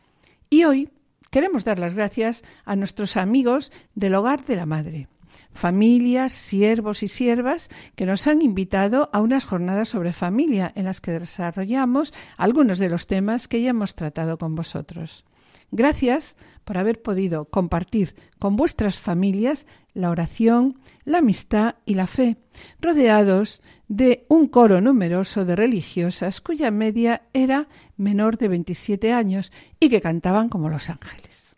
[0.50, 0.90] Y hoy
[1.34, 5.08] Queremos dar las gracias a nuestros amigos del Hogar de la Madre,
[5.52, 11.00] familias, siervos y siervas que nos han invitado a unas jornadas sobre familia en las
[11.00, 15.24] que desarrollamos algunos de los temas que ya hemos tratado con vosotros.
[15.70, 22.36] Gracias por haber podido compartir con vuestras familias la oración, la amistad y la fe,
[22.80, 29.88] rodeados de un coro numeroso de religiosas cuya media era menor de 27 años y
[29.88, 31.56] que cantaban como los ángeles.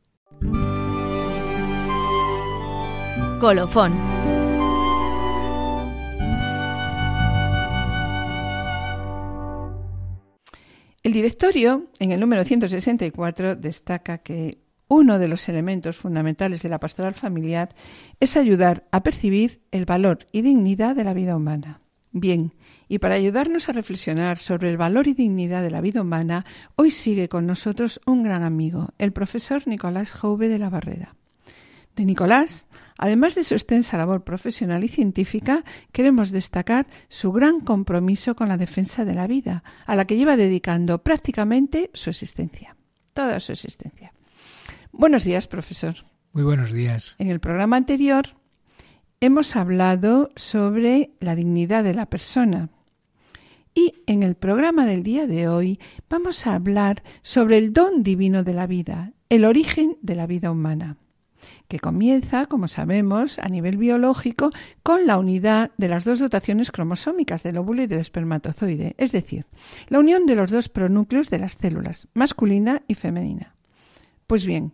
[3.41, 4.46] Colofón.
[11.07, 16.81] El directorio, en el número 164, destaca que uno de los elementos fundamentales de la
[16.81, 17.77] pastoral familiar
[18.19, 21.81] es ayudar a percibir el valor y dignidad de la vida humana.
[22.11, 22.55] Bien,
[22.89, 26.91] y para ayudarnos a reflexionar sobre el valor y dignidad de la vida humana, hoy
[26.91, 31.15] sigue con nosotros un gran amigo, el profesor Nicolás Jove de la Barrera.
[31.97, 38.37] De Nicolás, además de su extensa labor profesional y científica, queremos destacar su gran compromiso
[38.37, 42.77] con la defensa de la vida, a la que lleva dedicando prácticamente su existencia,
[43.15, 44.13] toda su existencia.
[44.93, 45.95] Buenos días, profesor.
[46.35, 47.17] Muy buenos días.
[47.19, 48.27] En el programa anterior
[49.21, 52.69] hemos hablado sobre la dignidad de la persona,
[53.79, 55.79] Y en el programa del día de hoy
[56.09, 60.51] vamos a hablar sobre el don divino de la vida, el origen de la vida
[60.51, 60.97] humana
[61.69, 64.51] que comienza, como sabemos, a nivel biológico
[64.83, 69.47] con la unidad de las dos dotaciones cromosómicas del óvulo y del espermatozoide, es decir,
[69.89, 73.55] la unión de los dos pronúcleos de las células, masculina y femenina.
[74.27, 74.73] Pues bien,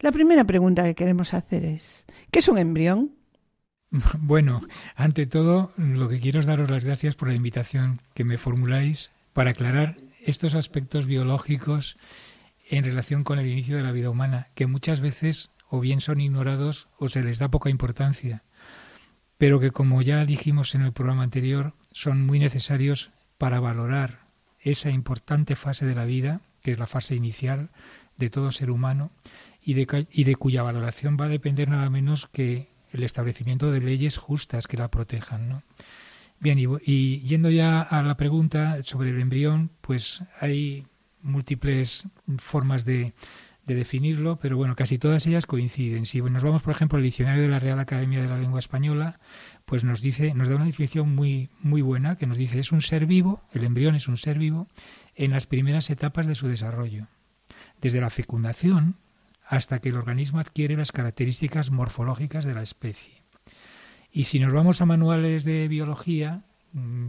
[0.00, 3.12] la primera pregunta que queremos hacer es, ¿qué es un embrión?
[4.18, 4.60] Bueno,
[4.94, 9.10] ante todo, lo que quiero es daros las gracias por la invitación que me formuláis
[9.32, 11.96] para aclarar estos aspectos biológicos
[12.68, 16.20] en relación con el inicio de la vida humana, que muchas veces o bien son
[16.20, 18.42] ignorados o se les da poca importancia,
[19.38, 24.20] pero que como ya dijimos en el programa anterior, son muy necesarios para valorar
[24.60, 27.68] esa importante fase de la vida, que es la fase inicial
[28.16, 29.10] de todo ser humano,
[29.62, 33.80] y de, y de cuya valoración va a depender nada menos que el establecimiento de
[33.80, 35.62] leyes justas que la protejan.
[36.38, 40.86] Bien, y, y, yendo ya a la pregunta sobre el embrión, pues hay
[41.22, 42.04] múltiples
[42.38, 43.12] formas de,
[43.66, 46.06] de definirlo, pero bueno, casi todas ellas coinciden.
[46.06, 49.18] Si nos vamos, por ejemplo, al diccionario de la Real Academia de la Lengua Española,
[49.64, 52.80] pues nos dice, nos da una definición muy, muy buena, que nos dice es un
[52.80, 54.68] ser vivo, el embrión es un ser vivo,
[55.16, 57.06] en las primeras etapas de su desarrollo,
[57.82, 58.94] desde la fecundación
[59.48, 63.14] hasta que el organismo adquiere las características morfológicas de la especie.
[64.12, 66.42] Y si nos vamos a manuales de biología,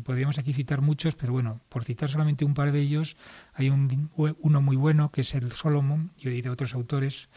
[0.04, 3.18] podríamos aquí citar muchos, pero bueno, por citar solamente un par de ellos,
[3.54, 7.30] hay un, uno muy bueno que es el Solomon, y de otros autores,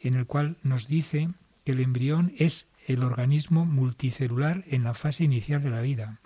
[0.00, 1.28] en el cual nos dice
[1.64, 6.18] que el embrión es el organismo multicelular en la fase inicial de la vida.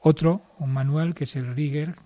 [0.00, 1.96] Otro, un manual que es el Rieger,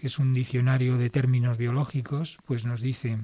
[0.00, 3.18] que es un diccionario de términos biológicos, pues nos dice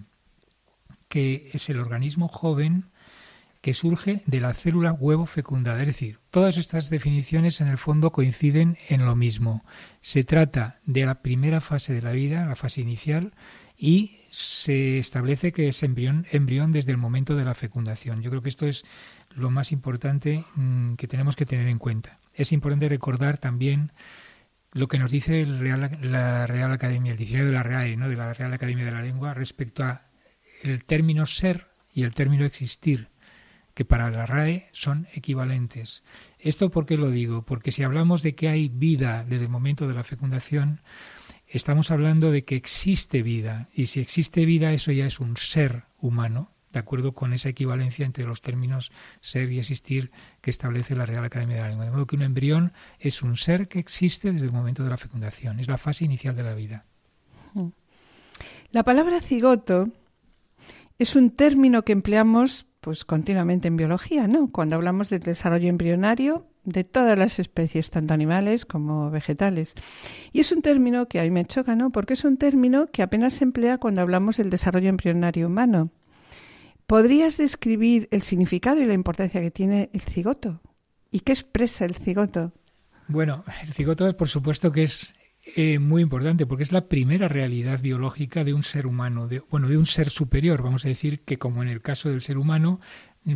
[1.08, 2.85] que es el organismo joven
[3.62, 5.81] que surge de la célula huevo fecundada.
[5.81, 9.64] Es decir, todas estas definiciones en el fondo coinciden en lo mismo.
[10.01, 13.33] Se trata de la primera fase de la vida, la fase inicial,
[13.79, 16.27] y se establece que es embrión,
[16.72, 18.20] desde el momento de la fecundación.
[18.20, 18.85] Yo creo que esto es
[19.31, 22.18] lo más importante mm, que tenemos que tener en cuenta.
[22.35, 23.92] Es importante recordar también
[24.72, 28.09] lo que nos dice la Real Academia, el diccionario de la RAE, ¿no?
[28.09, 30.03] de la Real Academia de la Lengua, respecto a
[30.64, 33.12] el término ser y el término existir
[33.74, 36.02] que para la RAE son equivalentes.
[36.38, 37.42] ¿Esto por qué lo digo?
[37.42, 40.80] Porque si hablamos de que hay vida desde el momento de la fecundación,
[41.48, 45.85] estamos hablando de que existe vida, y si existe vida eso ya es un ser
[46.00, 51.04] humano, de acuerdo con esa equivalencia entre los términos ser y existir que establece la
[51.04, 51.85] Real Academia de la Lengua.
[51.85, 54.96] De modo que un embrión es un ser que existe desde el momento de la
[54.96, 56.85] fecundación, es la fase inicial de la vida.
[58.70, 59.90] La palabra cigoto
[60.98, 64.51] es un término que empleamos pues continuamente en biología, ¿no?
[64.51, 69.75] Cuando hablamos del desarrollo embrionario de todas las especies, tanto animales como vegetales.
[70.33, 71.90] Y es un término que a mí me choca, ¿no?
[71.90, 75.90] Porque es un término que apenas se emplea cuando hablamos del desarrollo embrionario humano.
[76.88, 80.61] ¿Podrías describir el significado y la importancia que tiene el cigoto?
[81.12, 82.51] ¿Y qué expresa el cigoto?
[83.07, 87.81] Bueno, el cigoto por supuesto que es eh, muy importante porque es la primera realidad
[87.81, 91.62] biológica de un ser humano, bueno, de un ser superior, vamos a decir que como
[91.62, 92.81] en el caso del ser humano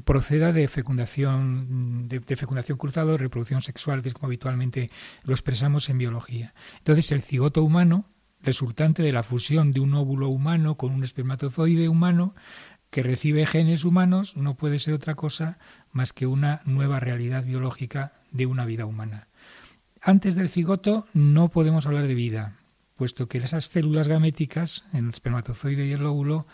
[0.05, 4.91] proceda de fecundación de, de fecundación cruzada o reproducción sexual, que es como habitualmente
[5.25, 6.55] lo expresamos en biología.
[6.79, 8.05] Entonces, el cigoto humano,
[8.43, 12.35] resultante de la fusión de un óvulo humano con un espermatozoide humano,
[12.91, 15.59] que recibe genes humanos, no puede ser otra cosa
[15.93, 19.27] más que una nueva realidad biológica de una vida humana.
[20.07, 22.53] Antes del cigoto no podemos hablar de vida,
[22.95, 26.47] puesto que esas células gaméticas, el espermatozoide y el óvulo,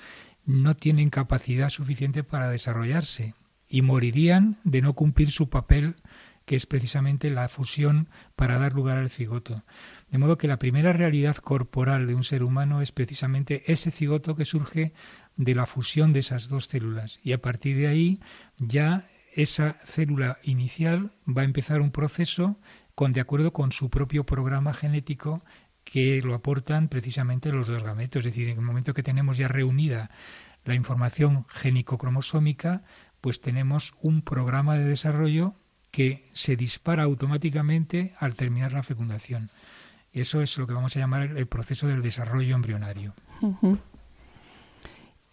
[0.47, 3.35] no tienen capacidad suficiente para desarrollarse
[3.69, 5.97] y morirían de no cumplir su papel
[6.47, 9.63] que es precisamente la fusión para dar lugar al cigoto.
[10.11, 14.35] De modo que la primera realidad corporal de un ser humano es precisamente ese cigoto
[14.35, 14.95] que surge
[15.37, 17.21] de la fusión de esas dos células.
[17.23, 18.19] Y a partir de ahí
[18.57, 22.57] ya esa célula inicial va a empezar un proceso
[22.95, 25.43] con de acuerdo con su propio programa genético
[25.85, 29.49] que lo aportan precisamente los dos gametos, es decir, en el momento que tenemos ya
[29.49, 30.11] reunida
[30.65, 32.83] la información génico-cromosómica,
[33.21, 35.55] pues tenemos un programa de desarrollo
[35.91, 39.51] que se dispara automáticamente al terminar la fecundación.
[40.13, 43.15] Eso es lo que vamos a llamar el proceso del desarrollo embrionario.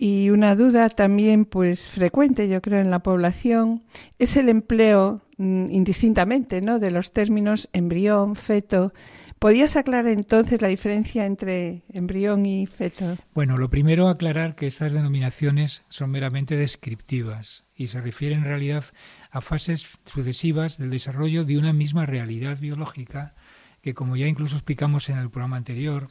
[0.01, 3.83] Y una duda también pues frecuente, yo creo, en la población
[4.17, 6.79] es el empleo mm, indistintamente, ¿no?
[6.79, 8.93] de los términos embrión, feto.
[9.39, 13.17] ¿Podías aclarar entonces la diferencia entre embrión y feto?
[13.33, 18.85] Bueno, lo primero aclarar que estas denominaciones son meramente descriptivas y se refieren en realidad
[19.31, 23.33] a fases sucesivas del desarrollo de una misma realidad biológica
[23.81, 26.07] que como ya incluso explicamos en el programa anterior,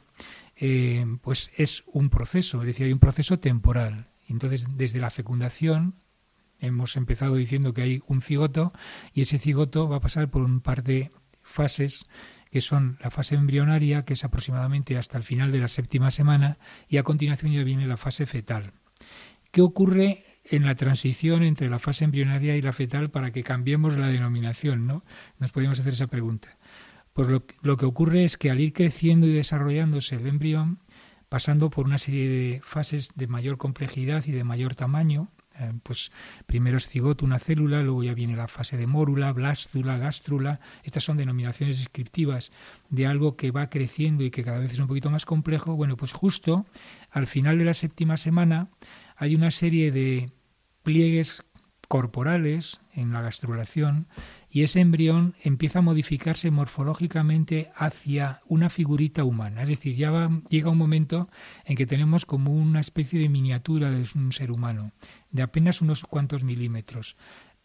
[0.59, 4.07] eh, pues es un proceso, es decir, hay un proceso temporal.
[4.27, 5.95] Entonces, desde la fecundación,
[6.59, 8.73] hemos empezado diciendo que hay un cigoto
[9.13, 12.05] y ese cigoto va a pasar por un par de fases
[12.51, 16.57] que son la fase embrionaria, que es aproximadamente hasta el final de la séptima semana,
[16.89, 18.71] y a continuación ya viene la fase fetal.
[19.51, 23.97] ¿Qué ocurre en la transición entre la fase embrionaria y la fetal para que cambiemos
[23.97, 24.87] la denominación?
[24.87, 25.03] ¿no?
[25.37, 26.58] Nos podemos hacer esa pregunta.
[27.13, 27.27] Pues
[27.61, 30.79] lo, que ocurre es que al ir creciendo y desarrollándose el embrión,
[31.27, 35.27] pasando por una serie de fases de mayor complejidad y de mayor tamaño,
[35.59, 36.11] eh, pues
[36.45, 40.59] primero es cigoto, una célula, luego ya viene la fase de mórula, blástula, gástrula.
[40.83, 42.51] Estas son denominaciones descriptivas
[42.89, 45.75] de algo que va creciendo y que cada vez es un poquito más complejo.
[45.75, 46.65] Bueno, pues justo
[47.11, 48.69] al final de la séptima semana
[49.17, 50.31] hay una serie de
[50.83, 51.43] pliegues
[51.89, 54.07] corporales en la gastrulación
[54.51, 59.63] y ese embrión empieza a modificarse morfológicamente hacia una figurita humana.
[59.63, 61.29] Es decir, ya llega un momento
[61.65, 64.91] en que tenemos como una especie de miniatura de un ser humano,
[65.31, 67.15] de apenas unos cuantos milímetros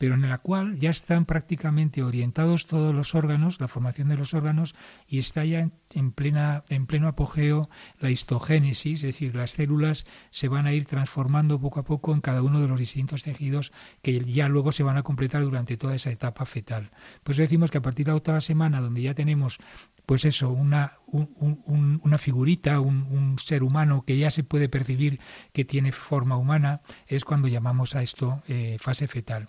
[0.05, 4.35] pero en la cual ya están prácticamente orientados todos los órganos, la formación de los
[4.35, 4.75] órganos,
[5.09, 10.49] y está ya en, plena, en pleno apogeo la histogénesis, es decir, las células se
[10.49, 14.23] van a ir transformando poco a poco en cada uno de los distintos tejidos que
[14.27, 16.91] ya luego se van a completar durante toda esa etapa fetal.
[17.23, 19.59] Pues decimos que a partir de la octava semana, donde ya tenemos
[20.07, 25.19] pues eso, una, una figurita, un, ser humano que ya se puede percibir
[25.53, 29.49] que tiene forma humana, es cuando llamamos a esto eh, fase fetal.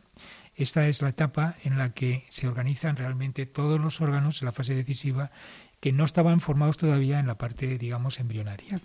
[0.56, 4.51] Esta es la etapa en la que se organizan realmente todos los órganos en la
[4.51, 5.32] fase decisiva
[5.80, 8.80] que no estaban formados todavía en la parte, digamos, embrionaria.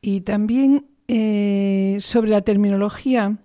[0.00, 3.38] Y también eh, sobre la terminología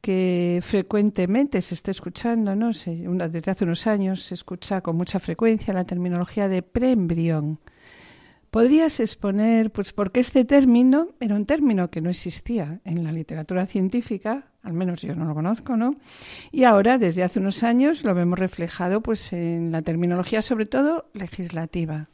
[0.00, 2.68] que frecuentemente se está escuchando, ¿no?
[2.68, 7.60] desde hace unos años se escucha con mucha frecuencia la terminología de preembrión.
[8.50, 13.12] ¿Podrías exponer pues, por qué este término era un término que no existía en la
[13.12, 15.96] literatura científica, al menos yo no lo conozco, ¿no?
[16.50, 21.10] Y ahora, desde hace unos años, lo vemos reflejado pues, en la terminología, sobre todo
[21.12, 22.06] legislativa.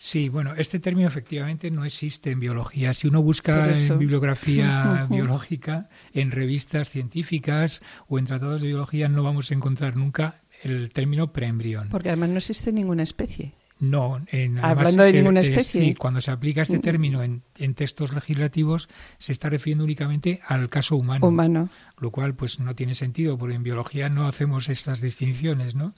[0.00, 2.94] Sí, bueno, este término efectivamente no existe en biología.
[2.94, 9.24] Si uno busca en bibliografía biológica, en revistas científicas o en tratados de biología, no
[9.24, 11.88] vamos a encontrar nunca el término preembrión.
[11.90, 13.54] Porque además no existe ninguna especie.
[13.80, 15.80] No, en, hablando de ninguna especie.
[15.80, 16.82] sí, cuando se aplica este mm.
[16.82, 21.68] término en, en, textos legislativos se está refiriendo únicamente al caso humano, humano,
[21.98, 25.94] lo cual pues no tiene sentido porque en biología no hacemos estas distinciones, ¿no?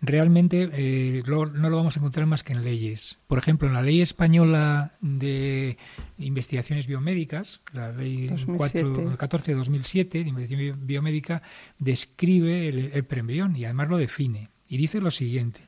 [0.00, 3.18] Realmente eh, no lo vamos a encontrar más que en leyes.
[3.26, 5.76] Por ejemplo, en la ley española de
[6.18, 8.30] investigaciones biomédicas, la ley
[9.18, 11.42] 14 de 2007 de investigación biomédica,
[11.80, 14.50] describe el, el preembrión y además lo define.
[14.68, 15.62] Y dice lo siguiente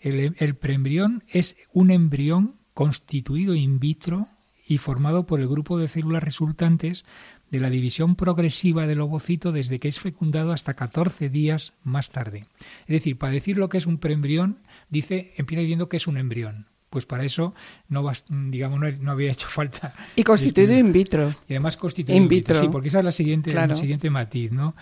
[0.00, 4.28] el, preembrión es un embrión constituido in vitro
[4.66, 7.04] y formado por el grupo de células resultantes
[7.50, 12.46] de la división progresiva del ovocito desde que es fecundado hasta 14 días más tarde.
[12.82, 14.56] Es decir, para decir lo que es un preembrión,
[14.88, 16.66] dice, empieza diciendo que es un embrión.
[16.90, 17.54] Pues para eso
[17.88, 19.94] no digamos no, había hecho falta.
[20.16, 21.34] Y constituido in vitro.
[21.48, 22.60] Y además constituido in vitro.
[22.60, 24.74] Sí, porque esa es la siguiente, el siguiente matiz, ¿no?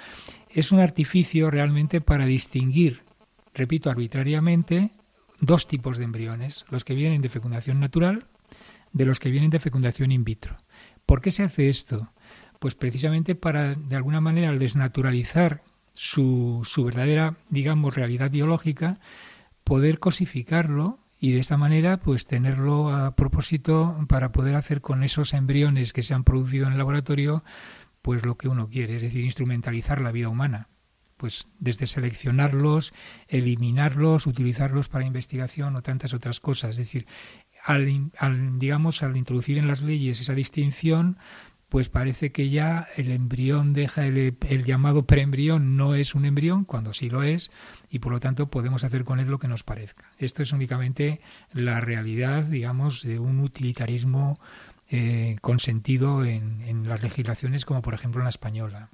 [0.49, 3.03] Es un artificio realmente para distinguir,
[3.55, 4.91] repito, arbitrariamente,
[5.41, 8.27] dos tipos de embriones, los que vienen de fecundación natural
[8.93, 10.57] de los que vienen de fecundación in vitro.
[11.07, 12.11] ¿Por qué se hace esto?
[12.59, 15.63] Pues precisamente para, de alguna manera, al desnaturalizar
[15.95, 18.99] su, su verdadera, digamos, realidad biológica,
[19.65, 25.35] poder cosificarlo y de esta manera pues tenerlo a propósito para poder hacer con esos
[25.35, 27.43] embriones que se han producido en el laboratorio
[28.03, 30.69] pues lo que uno quiere, es decir, instrumentalizar la vida humana
[31.19, 32.95] pues desde seleccionarlos,
[33.29, 36.71] eliminarlos, utilizarlos para investigación o tantas otras cosas.
[36.71, 37.07] Es decir,
[37.65, 41.19] al, digamos, al introducir en las leyes esa distinción,
[41.69, 46.95] pues parece que ya el embrión deja el, llamado preembrión no es un embrión cuando
[46.95, 47.51] sí lo es
[47.91, 50.11] y por lo tanto podemos hacer con él lo que nos parezca.
[50.19, 51.21] Esto es únicamente
[51.53, 54.41] la realidad, digamos, de un utilitarismo
[54.89, 58.89] eh, consentido en, en las legislaciones como por ejemplo en la española.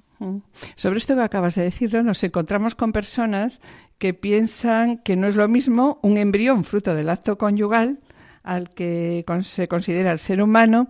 [0.75, 3.59] Sobre esto que acabas de decirlo, nos encontramos con personas
[3.97, 7.99] que piensan que no es lo mismo un embrión fruto del acto conyugal
[8.43, 10.89] al que se considera el ser humano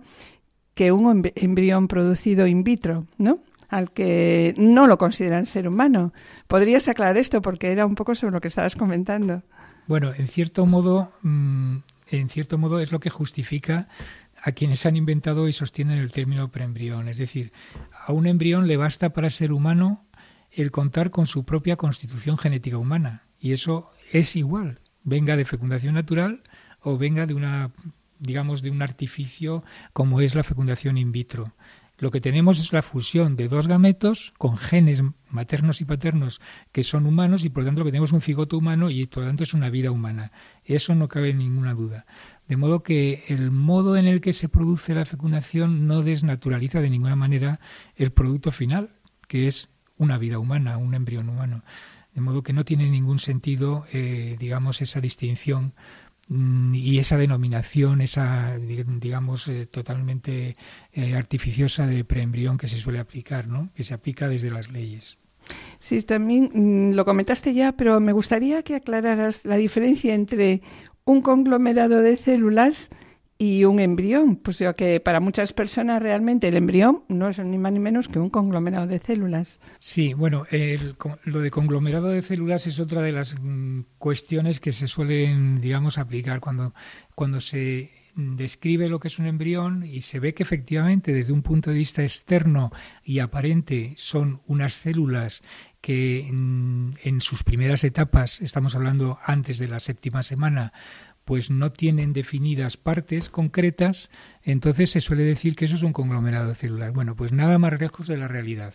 [0.74, 3.40] que un embrión producido in vitro, ¿no?
[3.68, 6.12] Al que no lo consideran ser humano.
[6.46, 7.40] ¿Podrías aclarar esto?
[7.40, 9.42] Porque era un poco sobre lo que estabas comentando.
[9.86, 11.76] Bueno, en cierto modo, mm,
[12.10, 13.88] en cierto modo es lo que justifica
[14.46, 17.08] a quienes han inventado y sostienen el término preembrión.
[17.08, 17.50] Es decir,
[18.06, 20.04] a un embrión le basta para ser humano
[20.52, 23.24] el contar con su propia constitución genética humana.
[23.40, 26.42] Y eso es igual, venga de fecundación natural
[26.80, 27.72] o venga de una
[28.20, 31.52] digamos de un artificio como es la fecundación in vitro.
[31.98, 36.40] Lo que tenemos es la fusión de dos gametos con genes maternos y paternos
[36.72, 39.06] que son humanos y por lo tanto lo que tenemos es un cigoto humano y
[39.06, 40.30] por lo tanto es una vida humana.
[40.64, 42.04] Eso no cabe ninguna duda.
[42.48, 46.90] De modo que el modo en el que se produce la fecundación no desnaturaliza de
[46.90, 47.60] ninguna manera
[47.96, 48.90] el producto final,
[49.26, 51.62] que es una vida humana, un embrión humano.
[52.14, 55.74] De modo que no tiene ningún sentido, eh, digamos, esa distinción
[56.28, 60.54] y esa denominación, esa, digamos, eh, totalmente
[60.92, 63.68] eh, artificiosa de preembrión que se suele aplicar, ¿no?
[63.76, 65.18] que se aplica desde las leyes.
[65.78, 70.62] Sí, también mm, lo comentaste ya, pero me gustaría que aclararas la diferencia entre
[71.04, 72.90] un conglomerado de células
[73.38, 77.72] y un embrión, pues que para muchas personas realmente el embrión no es ni más
[77.72, 79.60] ni menos que un conglomerado de células.
[79.78, 80.46] Sí, bueno,
[81.24, 85.98] lo de conglomerado de células es otra de las mm, cuestiones que se suelen, digamos,
[85.98, 86.72] aplicar cuando,
[87.14, 91.42] cuando se describe lo que es un embrión y se ve que efectivamente desde un
[91.42, 92.72] punto de vista externo
[93.04, 95.42] y aparente son unas células
[95.86, 100.72] que mm, en sus primeras etapas, estamos hablando antes de la séptima semana,
[101.26, 104.10] pues no tienen definidas partes concretas,
[104.44, 106.92] entonces se suele decir que eso es un conglomerado celular.
[106.92, 108.74] Bueno, pues nada más lejos de la realidad,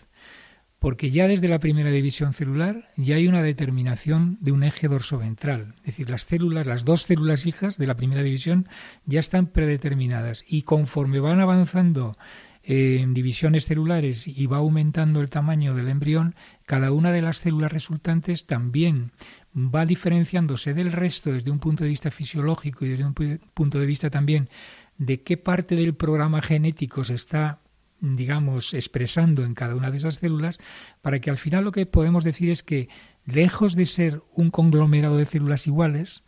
[0.78, 5.76] porque ya desde la primera división celular ya hay una determinación de un eje dorsoventral,
[5.78, 8.68] es decir, las células, las dos células hijas de la primera división
[9.06, 12.18] ya están predeterminadas y conforme van avanzando
[12.64, 16.36] en divisiones celulares y va aumentando el tamaño del embrión,
[16.66, 19.12] cada una de las células resultantes también
[19.56, 23.14] va diferenciándose del resto desde un punto de vista fisiológico y desde un
[23.54, 24.50] punto de vista también
[24.98, 27.60] de qué parte del programa genético se está
[28.02, 30.60] digamos, expresando en cada una de esas células,
[31.02, 32.90] para que al final lo que podemos decir es que,
[33.26, 36.24] lejos de ser un conglomerado de células iguales,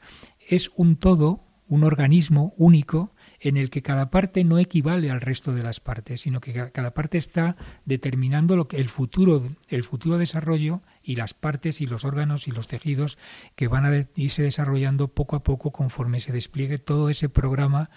[0.48, 3.12] es un todo, un organismo único,
[3.44, 6.94] en el que cada parte no equivale al resto de las partes, sino que cada
[6.94, 12.06] parte está determinando lo que el futuro, el futuro desarrollo y las partes y los
[12.06, 13.18] órganos y los tejidos
[13.56, 17.90] que van a irse desarrollando poco a poco conforme se despliegue todo ese programa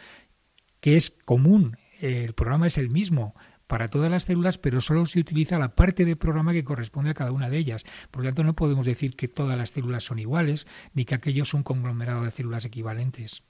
[0.81, 1.79] que es común.
[2.01, 3.37] El programa es el mismo
[3.69, 7.15] para todas las células, pero solo se utiliza la parte del programa que corresponde a
[7.15, 7.85] cada una de ellas.
[8.11, 11.45] Por lo tanto, no podemos decir que todas las células son iguales, ni que aquello
[11.45, 13.45] es un conglomerado de células equivalentes.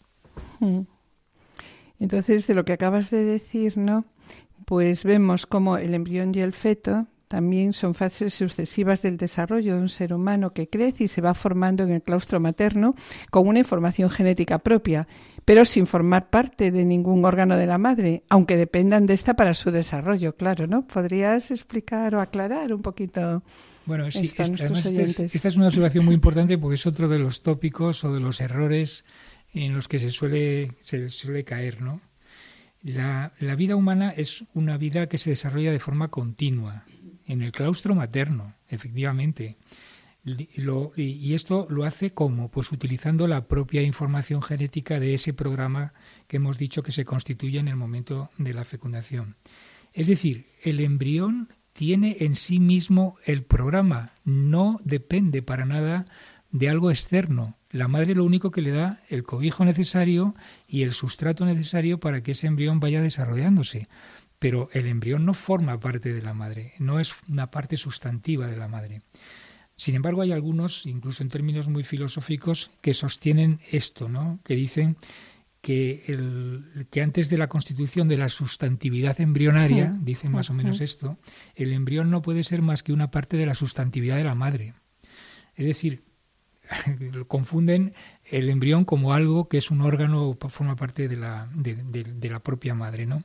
[0.61, 0.83] Mm.
[2.01, 4.05] Entonces, de lo que acabas de decir, ¿no?
[4.65, 9.81] Pues vemos como el embrión y el feto también son fases sucesivas del desarrollo de
[9.81, 12.95] un ser humano que crece y se va formando en el claustro materno
[13.31, 15.09] con una información genética propia,
[15.45, 19.55] pero sin formar parte de ningún órgano de la madre, aunque dependan de esta para
[19.55, 20.87] su desarrollo, claro, ¿no?
[20.87, 23.43] ¿Podrías explicar o aclarar un poquito?
[23.87, 27.43] Bueno, sí, esta, es, esta es una observación muy importante porque es otro de los
[27.43, 29.05] tópicos o de los errores
[29.65, 32.01] en los que se suele, se suele caer, ¿no?
[32.83, 36.85] La, vida humana es una vida que se desarrolla de forma continua,
[37.27, 39.57] en el claustro materno, efectivamente.
[40.25, 42.49] y esto lo hace como?
[42.49, 45.95] Pues utilizando la propia información genética de ese programa
[46.29, 49.35] que hemos dicho que se constituye en el momento de la fecundación.
[49.93, 56.07] Es decir, el embrión tiene en sí mismo el programa, no depende para nada
[56.53, 57.57] de algo externo.
[57.77, 60.35] La madre lo único que le da el cobijo necesario
[60.67, 63.89] y el sustrato necesario para que ese embrión vaya desarrollándose
[64.39, 68.57] pero el embrión no forma parte de la madre, no es una parte sustantiva de
[68.57, 69.01] la madre.
[69.77, 74.39] Sin embargo, hay algunos, incluso en términos muy filosóficos, que sostienen esto, ¿no?
[74.45, 74.97] que dicen
[75.61, 80.81] que, el, que antes de la constitución de la sustantividad embrionaria, dicen más o menos
[80.81, 81.19] esto,
[81.55, 84.75] el embrión no puede ser más que una parte de la sustantividad de la madre.
[85.57, 86.03] Es decir,
[87.29, 87.95] confunden
[88.25, 92.75] el embrión como algo que es un órgano, forma parte de la, de la propia
[92.75, 93.23] madre, ¿no?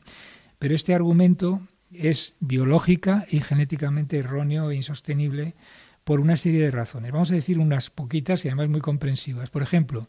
[0.60, 1.62] Pero este argumento
[1.92, 5.56] es biológica y genéticamente erróneo e insostenible
[6.04, 7.12] por una serie de razones.
[7.12, 9.50] Vamos a decir unas poquitas y además muy comprensivas.
[9.50, 10.08] Por ejemplo,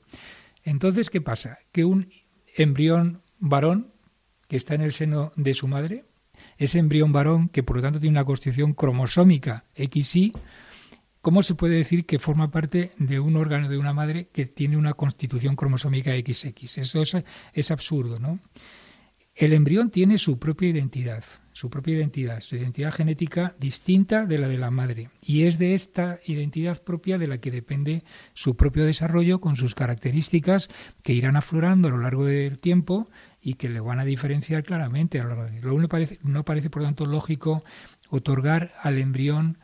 [0.65, 1.59] entonces, ¿qué pasa?
[1.73, 2.11] Que un
[2.57, 3.89] embrión varón
[4.49, 6.05] que está en el seno de su madre,
[6.59, 10.33] ese embrión varón que por lo tanto tiene una constitución cromosómica XY,
[11.23, 14.77] ¿cómo se puede decir que forma parte de un órgano de una madre que tiene
[14.77, 16.77] una constitución cromosómica XX?
[16.77, 17.03] Eso
[17.55, 18.39] es, absurdo, ¿no?
[19.35, 24.49] El embrión tiene su propia identidad, su propia identidad, su identidad genética distinta de la
[24.49, 25.09] de la madre.
[25.23, 28.05] Y es de esta identidad propia de la que depende
[28.35, 30.69] su propio desarrollo con sus características
[31.03, 33.09] que irán aflorando a lo largo del tiempo
[33.41, 35.79] y que le van a diferenciar claramente a lo largo de Lo
[36.23, 37.65] no parece, por tanto, lógico
[38.11, 39.57] otorgar al embrión,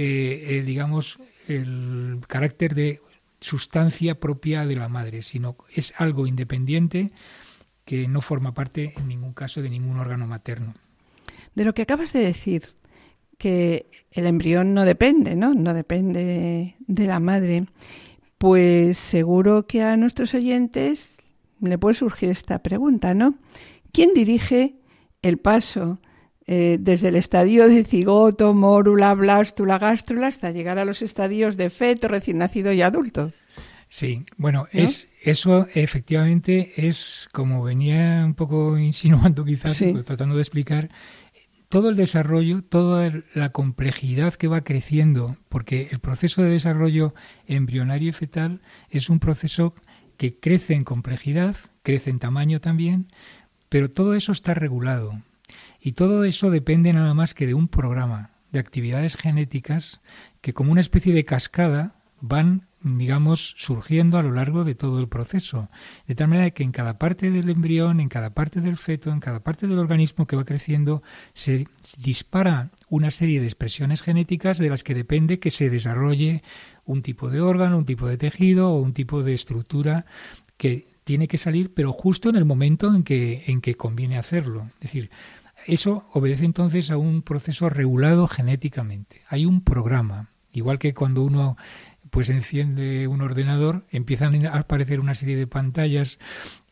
[0.00, 1.18] eh, digamos,
[1.48, 3.00] el carácter de
[3.40, 7.10] sustancia propia de la madre, sino es algo independiente
[7.84, 10.74] que no forma parte en ningún caso de ningún órgano materno.
[11.54, 12.68] De lo que acabas de decir,
[13.38, 15.54] que el embrión no depende, ¿no?
[15.54, 17.66] No depende de la madre.
[18.36, 21.16] Pues seguro que a nuestros oyentes
[21.60, 23.36] le puede surgir esta pregunta, ¿no?
[23.92, 24.76] ¿Quién dirige
[25.22, 25.98] el paso
[26.50, 31.68] eh, desde el estadio de cigoto, mórula, blástula, gástrula hasta llegar a los estadios de
[31.68, 33.32] feto, recién nacido y adulto?
[33.90, 40.88] Sí, bueno, es eso efectivamente es como venía un poco insinuando quizás, tratando de explicar,
[41.68, 47.14] todo el desarrollo, toda la complejidad que va creciendo, porque el proceso de desarrollo
[47.46, 49.74] embrionario y fetal es un proceso
[50.16, 53.08] que crece en complejidad, crece en tamaño también,
[53.68, 55.20] pero todo eso está regulado.
[55.80, 60.00] Y todo eso depende nada más que de un programa de actividades genéticas
[60.40, 65.08] que como una especie de cascada van digamos, surgiendo a lo largo de todo el
[65.08, 65.68] proceso.
[66.06, 69.20] De tal manera que en cada parte del embrión, en cada parte del feto, en
[69.20, 71.02] cada parte del organismo que va creciendo,
[71.34, 71.66] se
[71.98, 76.42] dispara una serie de expresiones genéticas de las que depende que se desarrolle
[76.84, 80.06] un tipo de órgano, un tipo de tejido o un tipo de estructura
[80.56, 84.70] que tiene que salir, pero justo en el momento en que, en que conviene hacerlo.
[84.74, 85.10] Es decir,
[85.68, 89.22] eso obedece entonces a un proceso regulado genéticamente.
[89.28, 91.56] Hay un programa, igual que cuando uno
[92.10, 96.18] pues enciende un ordenador, empiezan a aparecer una serie de pantallas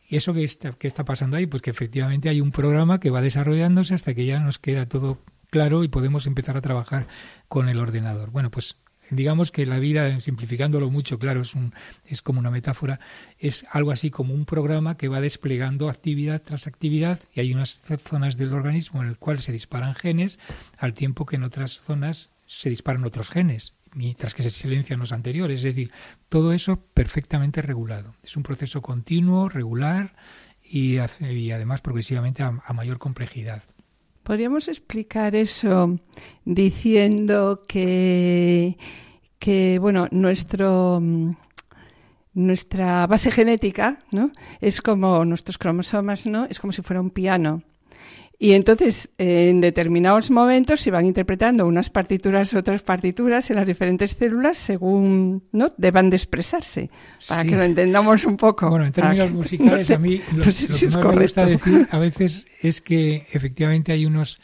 [0.09, 1.47] ¿Y eso que está, que está pasando ahí?
[1.47, 5.19] Pues que efectivamente hay un programa que va desarrollándose hasta que ya nos queda todo
[5.49, 7.07] claro y podemos empezar a trabajar
[7.49, 8.31] con el ordenador.
[8.31, 8.77] Bueno, pues
[9.09, 11.73] digamos que la vida, simplificándolo mucho, claro, es, un,
[12.05, 12.99] es como una metáfora,
[13.39, 17.81] es algo así como un programa que va desplegando actividad tras actividad y hay unas
[18.03, 20.39] zonas del organismo en el cual se disparan genes
[20.77, 25.11] al tiempo que en otras zonas se disparan otros genes mientras que se silencian los
[25.11, 25.57] anteriores.
[25.59, 25.91] Es decir,
[26.29, 28.13] todo eso perfectamente regulado.
[28.23, 30.13] Es un proceso continuo, regular
[30.63, 33.63] y, además progresivamente a, mayor complejidad.
[34.27, 35.97] Podríamos explicar eso
[36.43, 38.77] diciendo que,
[39.39, 41.01] que bueno, nuestro
[42.33, 44.33] nuestra base genética, ¿no?
[44.59, 46.43] Es como nuestros cromosomas, ¿no?
[46.43, 47.63] Es como si fuera un piano.
[48.39, 54.11] Y entonces, en determinados momentos se van interpretando unas partituras, otras partituras en las diferentes
[54.11, 56.91] células según no deban de expresarse,
[57.27, 58.69] para que lo entendamos un poco.
[58.69, 62.79] Bueno, en términos musicales, a mí lo, que más me gusta decir a veces es
[62.79, 64.39] que efectivamente hay unos,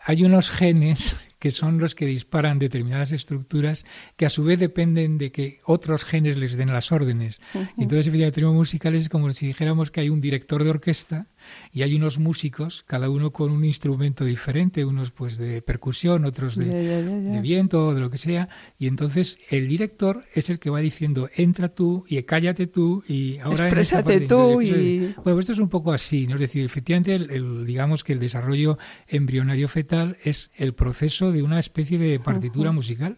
[0.00, 3.84] hay unos genes que son los que disparan determinadas estructuras
[4.16, 7.42] que a su vez dependen de que otros genes les den las órdenes.
[7.52, 11.26] Entonces, efectivamente, en términos musicales es como si dijéramos que hay un director de orquesta
[11.72, 16.56] y hay unos músicos, cada uno con un instrumento diferente, unos pues de percusión, otros
[16.56, 21.28] de, viento, de lo que sea, y entonces el director es el que va diciendo,
[21.36, 23.66] entra tú y cállate tú y ahora...
[23.66, 25.14] Exprésate tú y...
[25.24, 26.34] Bueno, esto es un poco así, ¿no?
[26.34, 28.78] es decir, efectivamente, el, digamos que el desarrollo
[29.08, 33.16] embrionario fetal es el proceso de una especie de partitura musical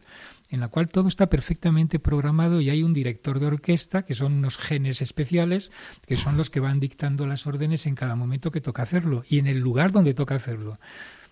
[0.50, 4.34] en la cual todo está perfectamente programado y hay un director de orquesta, que son
[4.34, 5.72] unos genes especiales,
[6.06, 9.38] que son los que van dictando las órdenes en cada momento que toca hacerlo y
[9.38, 10.78] en el lugar donde toca hacerlo.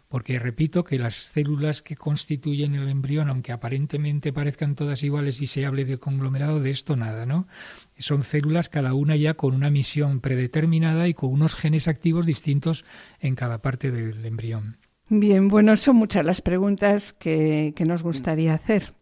[0.09, 5.47] Porque repito que las células que constituyen el embrión, aunque aparentemente parezcan todas iguales y
[5.47, 7.49] se hable de conglomerado, de esto nada, ¿no?
[7.99, 12.85] Son células cada una ya con una misión predeterminada y con unos genes activos distintos
[13.21, 14.77] en cada parte del embrión.
[15.09, 18.95] Bien, bueno, son muchas las preguntas que, que nos gustaría hacer.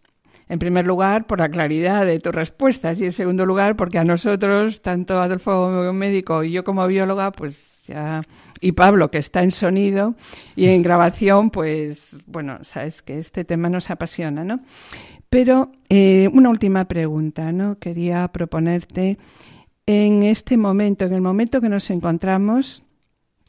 [0.53, 4.05] En primer lugar, por la claridad de tus respuestas y en segundo lugar, porque a
[4.05, 8.23] nosotros, tanto Adolfo médico y yo como bióloga, pues ya,
[8.61, 10.15] y Pablo que está en sonido
[10.55, 14.61] y en grabación, pues bueno, sabes que este tema nos apasiona, ¿no?
[15.31, 17.79] Pero eh, una última pregunta, ¿no?
[17.79, 19.17] Quería proponerte
[19.87, 22.83] en este momento, en el momento que nos encontramos,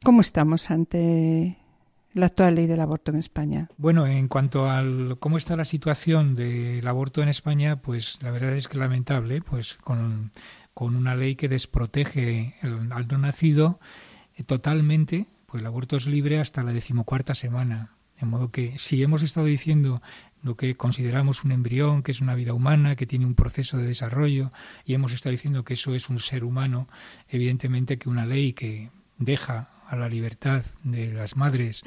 [0.06, 1.58] ¿cómo estamos ante
[2.14, 3.70] la actual ley del aborto en España?
[3.78, 4.84] Bueno, en cuanto a
[5.20, 9.78] cómo está la situación del aborto en España, pues la verdad es que lamentable, pues
[9.78, 10.32] con,
[10.76, 13.80] una ley que desprotege al no nacido
[14.36, 17.90] eh, totalmente, pues el aborto es libre hasta la decimocuarta semana.
[18.20, 20.02] De modo que si hemos estado diciendo
[20.44, 23.88] lo que consideramos un embrión, que es una vida humana, que tiene un proceso de
[23.88, 24.52] desarrollo,
[24.86, 26.88] y hemos estado diciendo que eso es un ser humano,
[27.30, 31.84] evidentemente que una ley que deja a la libertad de las madres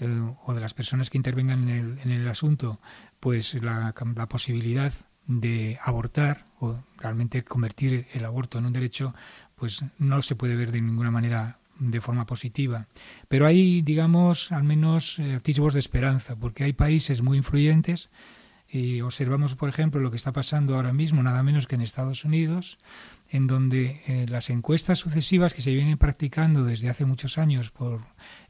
[0.00, 0.06] eh,
[0.44, 2.80] o de las personas que intervengan en el, en el asunto,
[3.18, 4.92] pues la, la, posibilidad
[5.26, 9.14] de abortar o realmente convertir el aborto en un derecho,
[9.56, 12.86] pues no se puede ver de ninguna manera de forma positiva.
[13.28, 18.08] Pero hay, digamos, al menos eh, atisbos de esperanza, porque hay países muy influyentes
[18.68, 22.24] Y observamos, por ejemplo, lo que está pasando ahora mismo, nada menos que en Estados
[22.24, 22.78] Unidos,
[23.30, 28.00] en donde eh, las encuestas sucesivas que se vienen practicando desde hace muchos años por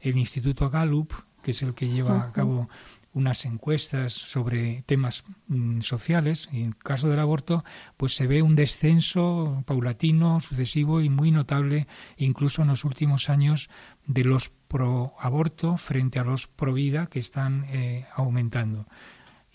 [0.01, 2.69] el Instituto Gallup, que es el que lleva a cabo
[3.13, 7.63] unas encuestas sobre temas mm, sociales, en el caso del aborto,
[7.97, 13.69] pues se ve un descenso paulatino, sucesivo y muy notable, incluso en los últimos años,
[14.05, 18.85] de los pro aborto frente a los pro vida que están eh, aumentando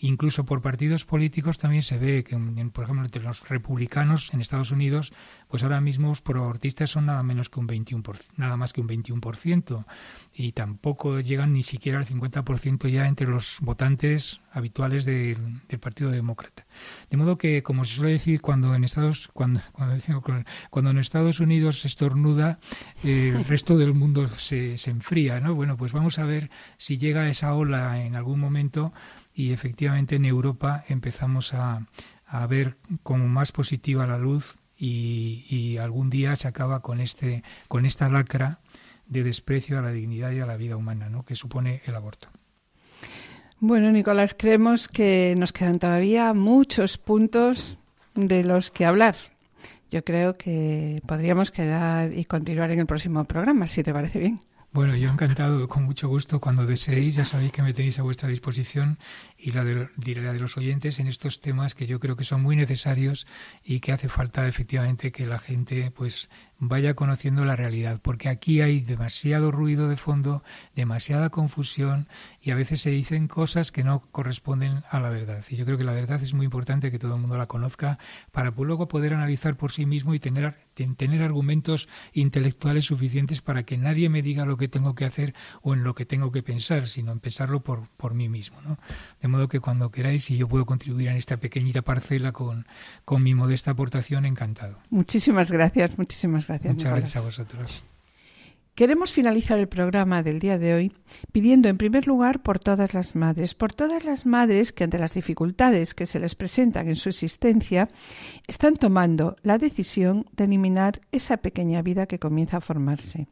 [0.03, 2.37] incluso por partidos políticos también se ve que,
[2.73, 5.13] por ejemplo, entre los republicanos en Estados Unidos,
[5.49, 8.89] pues ahora mismo los proabortistas son nada menos que un 21%, nada más que un
[8.89, 9.85] 21%
[10.35, 15.39] y tampoco llegan ni siquiera al 50% ya entre los votantes habituales del,
[15.81, 16.67] Partido Demócrata.
[17.11, 19.61] De modo que, como se suele decir, cuando en Estados cuando
[20.71, 22.59] cuando, en Estados Unidos se estornuda,
[23.05, 25.55] eh, el resto del mundo se, se enfría, ¿no?
[25.55, 28.93] Bueno, pues vamos a ver si llega esa ola en algún momento
[29.35, 31.87] y efectivamente en Europa empezamos a,
[32.49, 38.09] ver como más positiva la luz y, algún día se acaba con este con esta
[38.09, 38.59] lacra
[39.07, 41.25] de desprecio a la dignidad y a la vida humana ¿no?
[41.25, 42.29] que supone el aborto.
[43.61, 47.79] Bueno, Nicolás, creemos que nos quedan todavía muchos puntos
[48.15, 49.15] de los que hablar.
[49.91, 54.41] Yo creo que podríamos quedar y continuar en el próximo programa, si te parece bien.
[54.75, 56.41] Bueno, yo encantado, con mucho gusto.
[56.41, 58.99] Cuando deseéis, ya sabéis que me tenéis a vuestra disposición
[59.37, 62.41] y la de, la de los oyentes en estos temas que yo creo que son
[62.41, 63.27] muy necesarios
[63.63, 66.31] y que hace falta efectivamente que la gente pues
[66.65, 70.45] vaya conociendo la realidad, porque aquí hay demasiado ruido de fondo,
[70.77, 72.07] demasiada confusión
[72.41, 75.45] y a veces se dicen cosas que no corresponden a la verdad.
[75.51, 77.99] Y yo creo que la verdad es muy importante que todo el mundo la conozca
[78.31, 80.55] para luego poder analizar por sí mismo y tener,
[80.97, 85.75] tener argumentos intelectuales suficientes para que nadie me diga lo que tengo que hacer o
[85.75, 88.63] en lo que tengo que pensar, sino en pensarlo por, por mí mismo.
[88.63, 88.79] ¿no?
[89.21, 92.67] De modo que cuando queráis, si yo puedo contribuir en esta pequeñita parcela con,
[93.05, 94.79] con mi modesta aportación, encantado.
[94.91, 96.52] Muchísimas gracias, muchísimas gracias.
[96.65, 97.83] Muchas gracias a vosotros.
[98.75, 100.93] Queremos finalizar el programa del día de hoy
[101.31, 105.13] pidiendo en primer lugar por todas las madres, por todas las madres que ante las
[105.13, 107.91] dificultades que se les presentan en su existencia
[108.47, 113.29] están tomando la decisión de eliminar esa pequeña vida que comienza a formarse.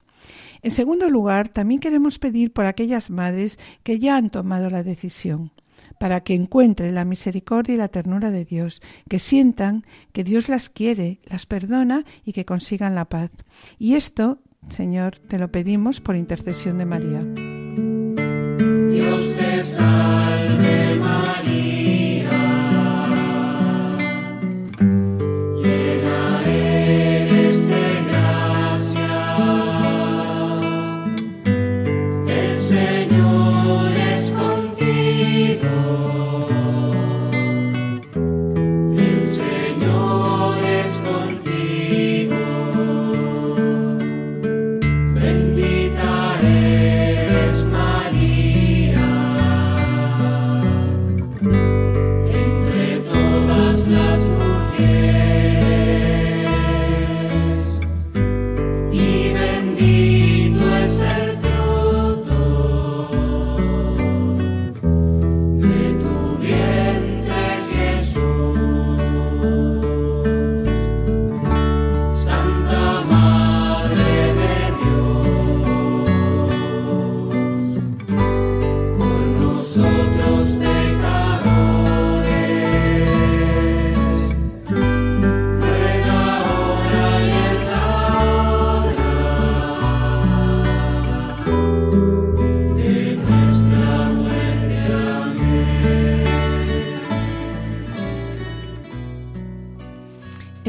[0.61, 5.53] En segundo lugar, también queremos pedir por aquellas madres que ya han tomado la decisión,
[5.99, 10.71] para que encuentren la misericordia y la ternura de Dios, que sientan que Dios las
[10.71, 13.31] quiere, las perdona y que consigan la paz.
[13.79, 17.25] Y esto, Señor, te lo pedimos por intercesión de María.
[20.99, 21.40] María.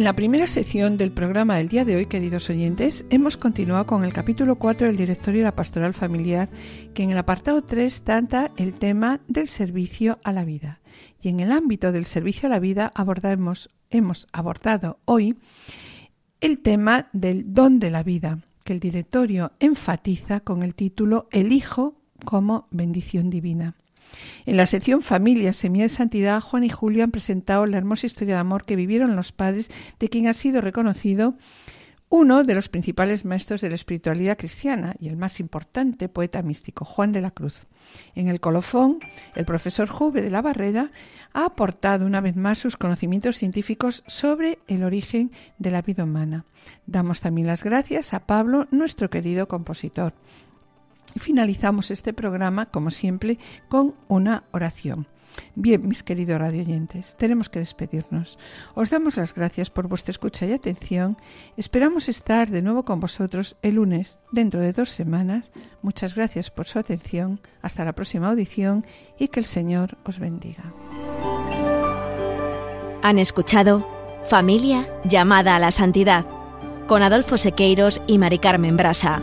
[0.01, 4.03] En la primera sección del programa del día de hoy, queridos oyentes, hemos continuado con
[4.03, 6.49] el capítulo 4 del Directorio de la Pastoral Familiar,
[6.95, 10.81] que en el apartado 3 trata el tema del servicio a la vida.
[11.21, 15.37] Y en el ámbito del servicio a la vida abordamos, hemos abordado hoy
[16.39, 21.51] el tema del don de la vida, que el directorio enfatiza con el título El
[21.51, 23.75] Hijo como bendición divina.
[24.45, 28.36] En la sección Familia, Semilla de Santidad, Juan y Julio han presentado la hermosa historia
[28.36, 31.36] de amor que vivieron los padres de quien ha sido reconocido
[32.12, 36.84] uno de los principales maestros de la espiritualidad cristiana y el más importante poeta místico,
[36.84, 37.68] Juan de la Cruz.
[38.16, 38.99] En el colofón,
[39.34, 40.91] el profesor Jove de la Barreda
[41.32, 46.43] ha aportado una vez más sus conocimientos científicos sobre el origen de la vida humana.
[46.86, 50.14] Damos también las gracias a Pablo, nuestro querido compositor.
[51.18, 53.38] Finalizamos este programa, como siempre,
[53.70, 55.07] con una oración.
[55.55, 58.38] Bien, mis queridos radioyentes, tenemos que despedirnos.
[58.76, 61.18] Os damos las gracias por vuestra escucha y atención.
[61.57, 65.51] Esperamos estar de nuevo con vosotros el lunes, dentro de dos semanas.
[65.82, 67.39] Muchas gracias por su atención.
[67.62, 68.86] Hasta la próxima audición
[69.18, 70.74] y que el Señor os bendiga.
[73.03, 73.88] Han escuchado
[74.26, 76.26] Familia llamada a la santidad
[76.88, 79.22] con Adolfo Sequeiros y Mari Carmen Brasa.